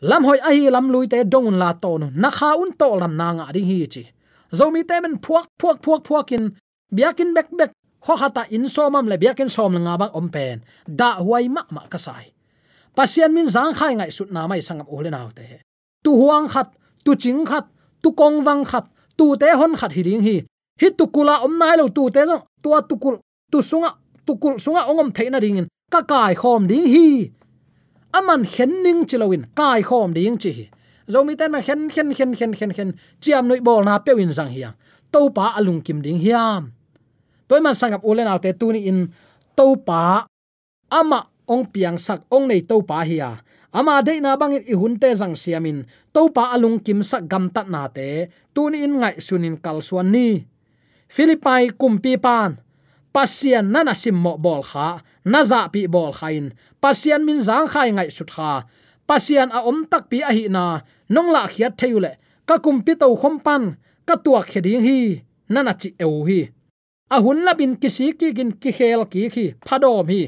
Lam 0.01 0.23
hoi 0.23 0.39
a 0.39 0.51
hi 0.55 0.69
lam 0.69 0.91
lui 0.91 1.07
te 1.07 1.23
dongun 1.23 1.57
la 1.57 1.73
ton. 1.73 2.11
Na 2.15 2.29
kha 2.29 2.55
un 2.55 2.71
to 2.79 2.95
lam 2.95 3.15
na 3.17 3.27
nga 3.33 3.45
ding 3.53 3.65
hi 3.65 3.87
chi. 3.93 4.03
Zomi 4.51 4.83
te 4.87 5.01
men 5.01 5.19
phuak 5.19 5.47
phuak 5.59 5.77
phuak 5.83 6.01
phuak 6.07 6.31
in. 6.31 6.55
Biakin 6.95 7.33
bek 7.35 7.49
bek. 7.51 7.71
Kho 8.05 8.15
khata 8.21 8.45
in 8.55 8.69
somam 8.69 9.09
le 9.09 9.17
biakin 9.17 9.49
som 9.49 9.75
nga 9.85 9.97
bang 9.97 10.13
om 10.13 10.29
pen. 10.29 10.63
Da 10.87 11.19
huai 11.19 11.49
ma 11.49 11.61
ma 11.71 11.81
ka 11.91 11.97
sai. 11.97 12.31
Pasian 12.95 13.33
min 13.33 13.47
zang 13.55 13.73
khai 13.75 13.93
ngai 13.95 14.11
sut 14.11 14.31
na 14.31 14.47
mai 14.47 14.61
sangam 14.61 14.87
ole 14.87 15.09
naw 15.11 15.27
te. 15.35 15.59
Tu 16.03 16.11
huang 16.21 16.47
khat, 16.47 16.69
tu 17.03 17.15
ching 17.15 17.43
khat, 17.49 17.65
tu 18.01 18.13
kong 18.13 18.45
wang 18.45 18.63
khat 18.63 18.85
tu 19.17 19.35
te 19.41 19.49
hon 19.59 19.73
khat 19.79 19.91
hi 19.95 20.01
ding 20.07 20.23
hi. 20.27 20.35
Hi 20.81 20.87
tu 20.97 21.05
kula 21.15 21.43
om 21.45 21.53
nai 21.61 21.75
lo 21.79 21.87
tu 21.89 22.09
te 22.15 22.21
zo. 22.29 22.37
Tua 22.63 22.81
tu 22.89 22.95
kul 23.03 23.15
tu 23.51 23.59
sunga 23.61 23.89
tu 24.25 24.33
kul 24.41 24.55
sunga 24.65 24.81
ongom 24.91 25.09
theina 25.15 25.39
ding 25.39 25.57
in. 25.59 25.67
Ka 25.91 26.01
kai 26.11 26.33
khom 26.41 26.67
ding 26.67 26.85
hi. 26.93 27.31
Aman 28.17 28.41
khen 28.53 28.71
ning 28.83 29.05
chilowin 29.09 29.43
kai 29.59 29.81
khom 29.89 30.13
ding 30.15 30.37
chi 30.37 30.69
zomi 31.11 31.37
ten 31.37 31.51
ma 31.51 31.59
khen 31.61 31.89
khen 31.93 32.09
khen 32.17 32.31
khen 32.39 32.51
khen 32.59 32.71
khen. 32.77 32.89
Chiam 33.21 33.47
noi 33.47 33.61
bol 33.61 33.83
na 33.85 33.99
pewin 34.05 34.33
sang 34.33 34.49
hiang 34.55 34.75
to 35.13 35.29
pa 35.35 35.53
alung 35.57 35.81
kim 35.85 36.01
ding 36.05 36.19
hiam 36.19 36.71
toy 37.47 37.61
man 37.61 37.75
sangap 37.77 38.01
ulen 38.03 38.27
autte 38.27 38.51
tuni 38.59 38.89
in. 38.89 38.99
To 39.55 39.79
pa 39.79 40.27
ama 40.91 41.31
ong 41.47 41.63
piang 41.71 41.95
sak 41.95 42.27
ong 42.27 42.51
nei 42.51 42.61
to 42.67 42.83
pa 42.83 43.07
hiya 43.07 43.39
ama 43.75 43.99
de 44.07 44.13
na 44.23 44.31
bangin 44.39 44.63
i 44.71 44.73
hunte 44.79 45.09
jang 45.19 45.35
siamin, 45.35 45.83
topa 46.15 46.43
alung 46.55 46.79
kim 46.85 47.03
sak 47.03 47.27
gam 47.31 47.45
tat 47.55 47.67
na 47.73 47.91
te 47.95 48.31
tuni 48.55 48.87
in 48.87 48.95
ngai 49.01 49.19
sunin 49.27 49.59
kal 49.63 49.83
suan 49.87 50.07
ni. 50.15 50.27
Philippai 51.15 51.75
kumpi 51.79 52.13
pan 52.25 52.51
pasian 53.15 53.65
nana 53.73 53.93
simmo 54.01 54.33
bol 54.45 54.63
kha 54.71 54.87
naza 55.31 55.61
pi 55.73 55.81
bol 55.93 56.11
khain 56.19 56.45
pasian 56.83 57.21
min 57.27 57.39
zang 57.47 57.67
khai 57.73 57.89
ngai 57.95 58.09
sut 58.17 58.29
kha. 58.35 58.51
Pasian 59.09 59.49
a 59.57 59.59
om 59.69 59.79
tak 59.91 60.03
pi 60.09 60.17
a 60.29 60.31
hi 60.37 60.43
na, 60.55 60.65
nong 61.13 61.29
la 61.35 61.43
khiat 61.53 61.73
theule 61.79 62.11
ka 62.47 62.55
kumpi 62.63 62.93
to 63.01 63.07
khom 63.21 63.35
pan, 63.45 63.63
ka 64.07 64.15
tuak 64.23 64.45
kheding 64.51 64.81
hi, 64.87 64.99
nana 65.53 65.73
chi 65.81 65.89
eu 66.03 66.23
hi. 66.27 66.39
A 67.15 67.17
hun 67.23 67.39
la 67.45 67.53
bin 67.59 67.73
kisi 67.81 68.05
ki 68.19 68.27
gin 68.37 68.51
ki 68.61 68.71
khel 68.77 69.01
ki 69.11 69.21
khi 69.33 69.45
phadom 69.67 70.07
hi. 70.13 70.21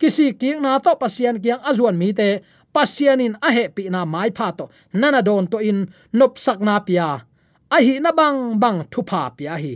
Kisi 0.00 0.26
ki 0.40 0.50
na 0.62 0.78
to 0.84 0.92
pasian 1.00 1.36
kyang 1.42 1.62
azuan 1.68 1.96
mi 2.00 2.08
te 2.18 2.28
pasian 2.78 3.18
in 3.26 3.34
a 3.42 3.50
he 3.56 3.64
pi 3.74 3.90
na 3.90 4.06
mai 4.06 4.30
pha 4.30 4.46
to. 4.58 4.64
Nana 5.00 5.20
don 5.26 5.50
to 5.50 5.58
in 5.58 5.78
nop 6.14 6.38
sak 6.44 6.62
na 6.62 6.78
pia. 6.86 7.08
A 7.74 7.78
hi 7.86 7.98
na 8.04 8.10
bang 8.18 8.38
bang 8.62 8.78
thu 8.92 9.02
pha 9.10 9.20
pia 9.36 9.58
hi. 9.62 9.74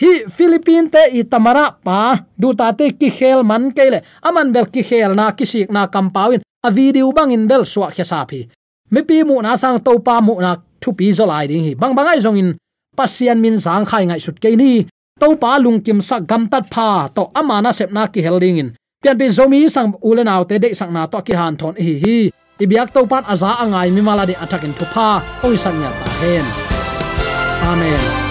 Hi, 0.00 0.12
philippine 0.36 0.86
te 0.94 1.02
i 1.18 1.20
tamara 1.32 1.66
pa. 1.86 1.98
Du 2.40 2.54
ta 2.54 2.70
te 2.78 2.86
ki 3.00 3.10
khel 3.18 3.42
man 3.50 3.64
ke 3.76 3.84
le. 3.92 3.98
Aman 4.22 4.54
bel 4.54 4.66
ki 4.74 4.82
khel 4.88 5.12
na 5.18 5.26
kisik 5.38 5.68
na 5.74 5.82
kampawin 5.94 6.40
a 6.66 6.70
video 6.70 7.10
bang 7.16 7.34
in 7.36 7.44
bel 7.50 7.64
swa 7.72 7.90
khe 7.96 8.04
sa 8.10 8.22
phi. 8.30 8.40
Pi 9.08 9.16
mu 9.28 9.42
na 9.42 9.58
sang 9.62 9.78
to 9.86 9.92
pa 10.06 10.14
mu 10.26 10.34
na 10.44 10.50
thu 10.82 10.90
pi 10.98 11.10
zo 11.18 11.24
lai 11.26 11.46
ding 11.50 11.64
hi. 11.66 11.72
Bang 11.74 11.94
bangai 11.98 12.18
zong 12.24 12.38
in 12.42 12.48
pasian 12.98 13.38
min 13.44 13.58
sang 13.58 13.84
khai 13.90 14.04
ngai 14.06 14.20
sut 14.24 14.38
ke 14.42 14.54
ni. 14.62 14.86
To 15.20 15.36
pa 15.42 15.58
lung 15.64 15.82
kim 15.84 15.98
sa 16.08 16.16
gam 16.30 16.42
tat 16.52 16.64
pha 16.74 16.88
to. 17.16 17.22
Amana 17.40 17.70
sep 17.78 17.90
na 17.96 18.06
ki 18.12 18.20
helding 18.26 18.58
in 18.62 18.68
pian 19.00 19.16
pi 19.16 19.26
zomi 19.32 19.64
sang 19.64 19.96
ulen 20.04 20.28
aw 20.28 20.44
te 20.44 20.60
de 20.60 20.76
sang 20.76 20.92
na 20.92 21.08
to 21.12 21.18
ki 21.26 21.32
han 21.40 21.56
thon 21.56 21.74
hi 21.84 21.92
hi. 22.04 22.18
Ibiak 22.60 22.92
to 22.92 23.00
pan 23.08 23.24
aza 23.32 23.50
angai 23.62 23.88
mi 23.96 24.04
mala 24.04 24.24
de 24.28 24.34
atakin 24.44 24.76
thu 24.76 24.84
pha 24.94 25.08
oi 25.46 25.56
sang 25.64 25.80
ya 25.82 25.90
ta 25.98 26.06
hen 26.20 26.46
amen. 27.70 28.29